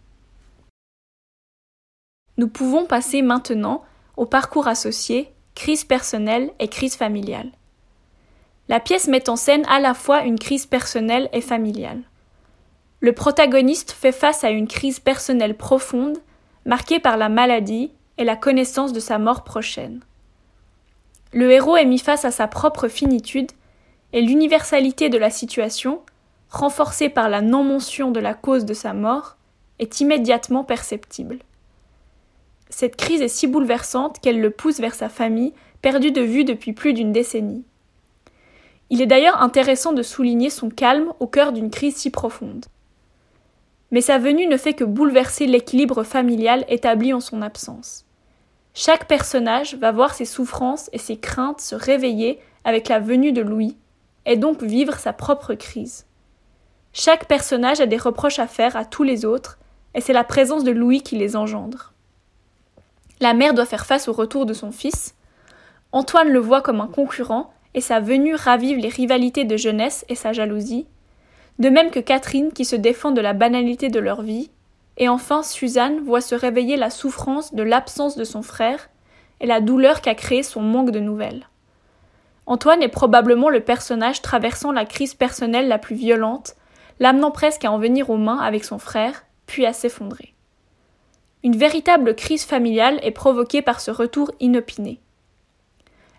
Nous 2.37 2.47
pouvons 2.47 2.85
passer 2.85 3.21
maintenant 3.21 3.83
au 4.15 4.25
parcours 4.25 4.67
associé, 4.67 5.33
crise 5.55 5.83
personnelle 5.83 6.51
et 6.59 6.69
crise 6.69 6.95
familiale. 6.95 7.51
La 8.69 8.79
pièce 8.79 9.07
met 9.07 9.29
en 9.29 9.35
scène 9.35 9.65
à 9.67 9.79
la 9.79 9.93
fois 9.93 10.23
une 10.23 10.39
crise 10.39 10.67
personnelle 10.67 11.27
et 11.33 11.41
familiale. 11.41 12.03
Le 13.01 13.13
protagoniste 13.13 13.91
fait 13.91 14.11
face 14.11 14.43
à 14.43 14.51
une 14.51 14.67
crise 14.67 14.99
personnelle 14.99 15.57
profonde, 15.57 16.19
marquée 16.65 16.99
par 16.99 17.17
la 17.17 17.29
maladie 17.29 17.91
et 18.17 18.23
la 18.23 18.35
connaissance 18.35 18.93
de 18.93 18.99
sa 18.99 19.17
mort 19.17 19.43
prochaine. 19.43 20.01
Le 21.31 21.51
héros 21.51 21.77
est 21.77 21.85
mis 21.85 21.99
face 21.99 22.25
à 22.25 22.31
sa 22.31 22.47
propre 22.47 22.87
finitude 22.87 23.51
et 24.13 24.21
l'universalité 24.21 25.09
de 25.09 25.17
la 25.17 25.29
situation, 25.29 26.01
renforcée 26.49 27.09
par 27.09 27.29
la 27.29 27.41
non-mention 27.41 28.11
de 28.11 28.19
la 28.19 28.33
cause 28.33 28.65
de 28.65 28.73
sa 28.73 28.93
mort, 28.93 29.37
est 29.77 30.01
immédiatement 30.01 30.63
perceptible. 30.63 31.39
Cette 32.69 32.95
crise 32.95 33.21
est 33.21 33.27
si 33.27 33.47
bouleversante 33.47 34.19
qu'elle 34.19 34.41
le 34.41 34.49
pousse 34.49 34.79
vers 34.79 34.95
sa 34.95 35.09
famille, 35.09 35.53
perdue 35.81 36.11
de 36.11 36.21
vue 36.21 36.43
depuis 36.43 36.73
plus 36.73 36.93
d'une 36.93 37.11
décennie. 37.11 37.63
Il 38.89 39.01
est 39.01 39.07
d'ailleurs 39.07 39.41
intéressant 39.41 39.93
de 39.93 40.01
souligner 40.01 40.49
son 40.49 40.69
calme 40.69 41.13
au 41.19 41.27
cœur 41.27 41.51
d'une 41.51 41.69
crise 41.69 41.95
si 41.95 42.09
profonde. 42.09 42.65
Mais 43.91 44.01
sa 44.01 44.17
venue 44.17 44.47
ne 44.47 44.57
fait 44.57 44.73
que 44.73 44.83
bouleverser 44.83 45.45
l'équilibre 45.45 46.03
familial 46.03 46.65
établi 46.67 47.13
en 47.13 47.19
son 47.19 47.41
absence. 47.41 48.05
Chaque 48.81 49.09
personnage 49.09 49.75
va 49.75 49.91
voir 49.91 50.13
ses 50.13 50.23
souffrances 50.23 50.89
et 50.93 50.99
ses 50.99 51.17
craintes 51.17 51.59
se 51.59 51.75
réveiller 51.75 52.39
avec 52.63 52.87
la 52.87 53.01
venue 53.01 53.33
de 53.33 53.41
Louis, 53.41 53.75
et 54.25 54.37
donc 54.37 54.63
vivre 54.63 54.95
sa 54.95 55.11
propre 55.11 55.53
crise. 55.53 56.05
Chaque 56.93 57.27
personnage 57.27 57.81
a 57.81 57.87
des 57.87 57.97
reproches 57.97 58.39
à 58.39 58.47
faire 58.47 58.77
à 58.77 58.85
tous 58.85 59.03
les 59.03 59.25
autres, 59.25 59.59
et 59.95 59.99
c'est 59.99 60.13
la 60.13 60.23
présence 60.23 60.63
de 60.63 60.71
Louis 60.71 61.01
qui 61.01 61.17
les 61.17 61.35
engendre. 61.35 61.91
La 63.19 63.33
mère 63.33 63.53
doit 63.53 63.65
faire 63.65 63.85
face 63.85 64.07
au 64.07 64.13
retour 64.13 64.45
de 64.45 64.53
son 64.53 64.71
fils. 64.71 65.13
Antoine 65.91 66.29
le 66.29 66.39
voit 66.39 66.61
comme 66.61 66.79
un 66.79 66.87
concurrent, 66.87 67.51
et 67.73 67.81
sa 67.81 67.99
venue 67.99 68.35
ravive 68.35 68.77
les 68.77 68.87
rivalités 68.87 69.43
de 69.43 69.57
jeunesse 69.57 70.05
et 70.07 70.15
sa 70.15 70.31
jalousie, 70.31 70.87
de 71.59 71.67
même 71.67 71.91
que 71.91 71.99
Catherine 71.99 72.53
qui 72.53 72.63
se 72.63 72.77
défend 72.77 73.11
de 73.11 73.19
la 73.19 73.33
banalité 73.33 73.89
de 73.89 73.99
leur 73.99 74.21
vie, 74.21 74.49
et 74.99 75.07
enfin 75.07 75.43
Suzanne 75.43 76.01
voit 76.01 76.21
se 76.21 76.35
réveiller 76.35 76.75
la 76.75 76.89
souffrance 76.89 77.53
de 77.53 77.63
l'absence 77.63 78.17
de 78.17 78.25
son 78.25 78.41
frère 78.41 78.89
et 79.39 79.47
la 79.47 79.61
douleur 79.61 80.01
qu'a 80.01 80.13
créé 80.13 80.43
son 80.43 80.61
manque 80.61 80.91
de 80.91 80.99
nouvelles. 80.99 81.47
Antoine 82.45 82.83
est 82.83 82.89
probablement 82.89 83.49
le 83.49 83.61
personnage 83.61 84.21
traversant 84.21 84.71
la 84.71 84.85
crise 84.85 85.13
personnelle 85.13 85.69
la 85.69 85.77
plus 85.77 85.95
violente, 85.95 86.55
l'amenant 86.99 87.31
presque 87.31 87.63
à 87.63 87.71
en 87.71 87.79
venir 87.79 88.09
aux 88.09 88.17
mains 88.17 88.39
avec 88.39 88.65
son 88.65 88.79
frère, 88.79 89.23
puis 89.45 89.65
à 89.65 89.71
s'effondrer. 89.71 90.33
Une 91.43 91.55
véritable 91.55 92.15
crise 92.15 92.43
familiale 92.43 92.99
est 93.01 93.11
provoquée 93.11 93.61
par 93.61 93.79
ce 93.79 93.91
retour 93.91 94.31
inopiné. 94.41 94.99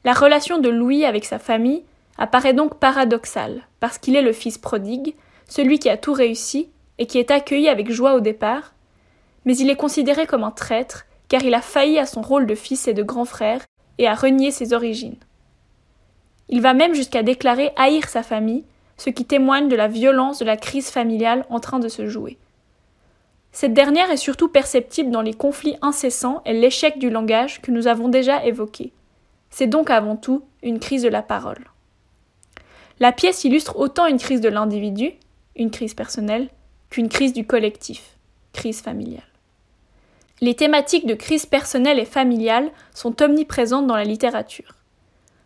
La 0.04 0.14
relation 0.14 0.56
de 0.56 0.70
Louis 0.70 1.04
avec 1.04 1.26
sa 1.26 1.38
famille 1.38 1.84
apparaît 2.16 2.54
donc 2.54 2.78
paradoxale, 2.78 3.66
parce 3.80 3.98
qu'il 3.98 4.16
est 4.16 4.22
le 4.22 4.32
fils 4.32 4.56
prodigue, 4.56 5.14
celui 5.46 5.78
qui 5.78 5.90
a 5.90 5.98
tout 5.98 6.14
réussi 6.14 6.70
et 7.00 7.06
qui 7.06 7.18
est 7.18 7.32
accueilli 7.32 7.68
avec 7.68 7.90
joie 7.90 8.14
au 8.14 8.20
départ, 8.20 8.74
mais 9.44 9.56
il 9.56 9.70
est 9.70 9.76
considéré 9.76 10.26
comme 10.26 10.44
un 10.44 10.52
traître 10.52 11.06
car 11.28 11.42
il 11.42 11.54
a 11.54 11.62
failli 11.62 11.98
à 11.98 12.06
son 12.06 12.20
rôle 12.20 12.46
de 12.46 12.54
fils 12.54 12.86
et 12.86 12.94
de 12.94 13.02
grand 13.02 13.24
frère 13.24 13.64
et 13.98 14.06
a 14.06 14.14
renié 14.14 14.50
ses 14.50 14.74
origines. 14.74 15.16
Il 16.50 16.60
va 16.60 16.74
même 16.74 16.94
jusqu'à 16.94 17.22
déclarer 17.22 17.72
haïr 17.76 18.08
sa 18.08 18.22
famille, 18.22 18.64
ce 18.98 19.08
qui 19.08 19.24
témoigne 19.24 19.68
de 19.68 19.76
la 19.76 19.88
violence 19.88 20.40
de 20.40 20.44
la 20.44 20.58
crise 20.58 20.90
familiale 20.90 21.46
en 21.48 21.58
train 21.58 21.78
de 21.78 21.88
se 21.88 22.06
jouer. 22.06 22.36
Cette 23.52 23.72
dernière 23.72 24.10
est 24.10 24.16
surtout 24.16 24.48
perceptible 24.48 25.10
dans 25.10 25.22
les 25.22 25.32
conflits 25.32 25.76
incessants 25.80 26.42
et 26.44 26.52
l'échec 26.52 26.98
du 26.98 27.08
langage 27.08 27.62
que 27.62 27.70
nous 27.70 27.86
avons 27.86 28.08
déjà 28.08 28.44
évoqués. 28.44 28.92
C'est 29.48 29.66
donc 29.66 29.88
avant 29.88 30.16
tout 30.16 30.42
une 30.62 30.78
crise 30.78 31.02
de 31.02 31.08
la 31.08 31.22
parole. 31.22 31.64
La 32.98 33.12
pièce 33.12 33.44
illustre 33.44 33.78
autant 33.78 34.06
une 34.06 34.18
crise 34.18 34.42
de 34.42 34.50
l'individu, 34.50 35.12
une 35.56 35.70
crise 35.70 35.94
personnelle, 35.94 36.50
qu'une 36.90 37.08
crise 37.08 37.32
du 37.32 37.46
collectif, 37.46 38.16
crise 38.52 38.82
familiale. 38.82 39.22
Les 40.40 40.54
thématiques 40.54 41.06
de 41.06 41.14
crise 41.14 41.46
personnelle 41.46 41.98
et 41.98 42.04
familiale 42.04 42.70
sont 42.94 43.22
omniprésentes 43.22 43.86
dans 43.86 43.96
la 43.96 44.04
littérature. 44.04 44.74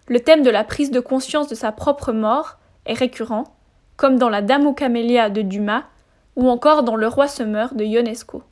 Le 0.07 0.20
thème 0.20 0.42
de 0.42 0.50
la 0.50 0.64
prise 0.64 0.90
de 0.90 1.00
conscience 1.00 1.48
de 1.48 1.54
sa 1.54 1.72
propre 1.72 2.12
mort 2.12 2.59
est 2.87 2.94
récurrent, 2.94 3.44
comme 3.96 4.18
dans 4.18 4.28
La 4.28 4.42
Dame 4.42 4.66
aux 4.66 4.74
camélias 4.74 5.30
de 5.30 5.42
Dumas 5.42 5.85
ou 6.37 6.48
encore 6.48 6.83
dans 6.83 6.96
Le 6.96 7.09
roi 7.09 7.28
se 7.28 7.42
meurt 7.42 7.76
de 7.76 7.85
Ionesco. 7.85 8.42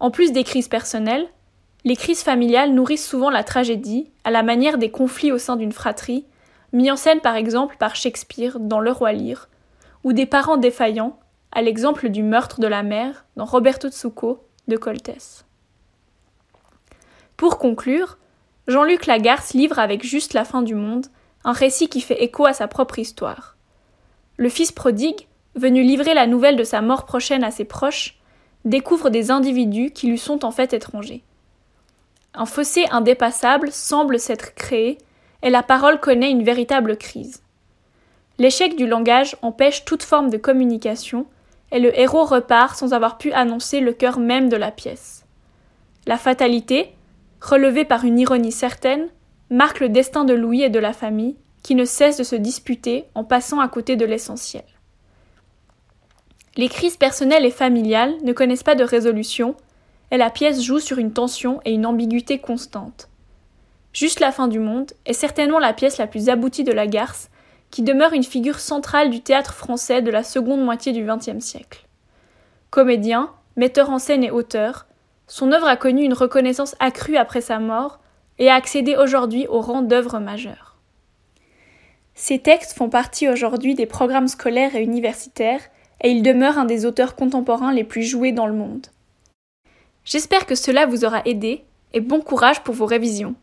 En 0.00 0.10
plus 0.10 0.32
des 0.32 0.44
crises 0.44 0.68
personnelles, 0.68 1.26
les 1.84 1.96
crises 1.96 2.22
familiales 2.22 2.72
nourrissent 2.72 3.06
souvent 3.06 3.30
la 3.30 3.44
tragédie, 3.44 4.10
à 4.24 4.30
la 4.30 4.42
manière 4.42 4.78
des 4.78 4.90
conflits 4.90 5.32
au 5.32 5.38
sein 5.38 5.56
d'une 5.56 5.72
fratrie, 5.72 6.24
mis 6.72 6.90
en 6.90 6.96
scène 6.96 7.20
par 7.20 7.36
exemple 7.36 7.76
par 7.78 7.94
Shakespeare 7.94 8.58
dans 8.58 8.80
Le 8.80 8.90
roi 8.90 9.12
Lear, 9.12 9.48
ou 10.02 10.12
des 10.12 10.26
parents 10.26 10.56
défaillants, 10.56 11.18
à 11.54 11.62
l'exemple 11.62 12.08
du 12.08 12.22
meurtre 12.22 12.60
de 12.60 12.66
la 12.66 12.82
mère 12.82 13.24
dans 13.36 13.44
Roberto 13.44 13.88
Tsuko 13.88 14.44
de 14.68 14.76
Coltès. 14.76 15.44
Pour 17.36 17.58
conclure, 17.58 18.18
Jean-Luc 18.66 19.06
Lagarce 19.06 19.54
livre 19.54 19.78
avec 19.78 20.04
juste 20.04 20.34
la 20.34 20.44
fin 20.44 20.62
du 20.62 20.74
monde 20.74 21.06
un 21.44 21.52
récit 21.52 21.88
qui 21.88 22.00
fait 22.00 22.22
écho 22.22 22.46
à 22.46 22.52
sa 22.54 22.66
propre 22.66 22.98
histoire. 22.98 23.56
Le 24.36 24.48
fils 24.48 24.72
prodigue, 24.72 25.28
venu 25.54 25.82
livrer 25.82 26.14
la 26.14 26.26
nouvelle 26.26 26.56
de 26.56 26.64
sa 26.64 26.80
mort 26.80 27.04
prochaine 27.04 27.44
à 27.44 27.50
ses 27.50 27.64
proches, 27.64 28.18
découvre 28.64 29.10
des 29.10 29.30
individus 29.30 29.90
qui 29.90 30.08
lui 30.08 30.18
sont 30.18 30.44
en 30.44 30.50
fait 30.50 30.72
étrangers. 30.72 31.22
Un 32.32 32.46
fossé 32.46 32.86
indépassable 32.90 33.70
semble 33.70 34.18
s'être 34.18 34.54
créé 34.54 34.98
et 35.42 35.50
la 35.50 35.62
parole 35.62 36.00
connaît 36.00 36.30
une 36.30 36.42
véritable 36.42 36.96
crise. 36.96 37.42
L'échec 38.38 38.74
du 38.74 38.88
langage 38.88 39.36
empêche 39.42 39.84
toute 39.84 40.02
forme 40.02 40.30
de 40.30 40.38
communication 40.38 41.26
et 41.74 41.80
le 41.80 41.98
héros 41.98 42.24
repart 42.24 42.78
sans 42.78 42.94
avoir 42.94 43.18
pu 43.18 43.32
annoncer 43.32 43.80
le 43.80 43.92
cœur 43.92 44.20
même 44.20 44.48
de 44.48 44.56
la 44.56 44.70
pièce. 44.70 45.26
La 46.06 46.16
fatalité, 46.16 46.94
relevée 47.40 47.84
par 47.84 48.04
une 48.04 48.20
ironie 48.20 48.52
certaine, 48.52 49.08
marque 49.50 49.80
le 49.80 49.88
destin 49.88 50.24
de 50.24 50.34
Louis 50.34 50.62
et 50.62 50.70
de 50.70 50.78
la 50.78 50.92
famille, 50.92 51.36
qui 51.64 51.74
ne 51.74 51.84
cesse 51.84 52.16
de 52.16 52.22
se 52.22 52.36
disputer 52.36 53.06
en 53.16 53.24
passant 53.24 53.58
à 53.58 53.68
côté 53.68 53.96
de 53.96 54.04
l'essentiel. 54.04 54.62
Les 56.56 56.68
crises 56.68 56.96
personnelles 56.96 57.44
et 57.44 57.50
familiales 57.50 58.14
ne 58.22 58.32
connaissent 58.32 58.62
pas 58.62 58.76
de 58.76 58.84
résolution, 58.84 59.56
et 60.12 60.16
la 60.16 60.30
pièce 60.30 60.62
joue 60.62 60.78
sur 60.78 60.98
une 60.98 61.12
tension 61.12 61.60
et 61.64 61.72
une 61.72 61.86
ambiguïté 61.86 62.38
constantes. 62.38 63.08
Juste 63.92 64.20
la 64.20 64.30
fin 64.30 64.46
du 64.46 64.60
monde 64.60 64.92
est 65.06 65.12
certainement 65.12 65.58
la 65.58 65.72
pièce 65.72 65.98
la 65.98 66.06
plus 66.06 66.28
aboutie 66.28 66.62
de 66.62 66.72
la 66.72 66.86
garce, 66.86 67.30
qui 67.74 67.82
demeure 67.82 68.12
une 68.12 68.22
figure 68.22 68.60
centrale 68.60 69.10
du 69.10 69.20
théâtre 69.20 69.52
français 69.52 70.00
de 70.00 70.12
la 70.12 70.22
seconde 70.22 70.64
moitié 70.64 70.92
du 70.92 71.04
XXe 71.04 71.44
siècle. 71.44 71.88
Comédien, 72.70 73.32
metteur 73.56 73.90
en 73.90 73.98
scène 73.98 74.22
et 74.22 74.30
auteur, 74.30 74.86
son 75.26 75.50
œuvre 75.50 75.66
a 75.66 75.76
connu 75.76 76.04
une 76.04 76.14
reconnaissance 76.14 76.76
accrue 76.78 77.16
après 77.16 77.40
sa 77.40 77.58
mort 77.58 77.98
et 78.38 78.48
a 78.48 78.54
accédé 78.54 78.94
aujourd'hui 78.94 79.48
au 79.48 79.60
rang 79.60 79.82
d'œuvre 79.82 80.20
majeure. 80.20 80.76
Ses 82.14 82.38
textes 82.38 82.74
font 82.74 82.88
partie 82.88 83.28
aujourd'hui 83.28 83.74
des 83.74 83.86
programmes 83.86 84.28
scolaires 84.28 84.76
et 84.76 84.84
universitaires 84.84 85.62
et 86.00 86.12
il 86.12 86.22
demeure 86.22 86.58
un 86.58 86.66
des 86.66 86.86
auteurs 86.86 87.16
contemporains 87.16 87.72
les 87.72 87.82
plus 87.82 88.04
joués 88.04 88.30
dans 88.30 88.46
le 88.46 88.54
monde. 88.54 88.86
J'espère 90.04 90.46
que 90.46 90.54
cela 90.54 90.86
vous 90.86 91.04
aura 91.04 91.22
aidé 91.24 91.64
et 91.92 92.00
bon 92.00 92.20
courage 92.20 92.62
pour 92.62 92.76
vos 92.76 92.86
révisions. 92.86 93.34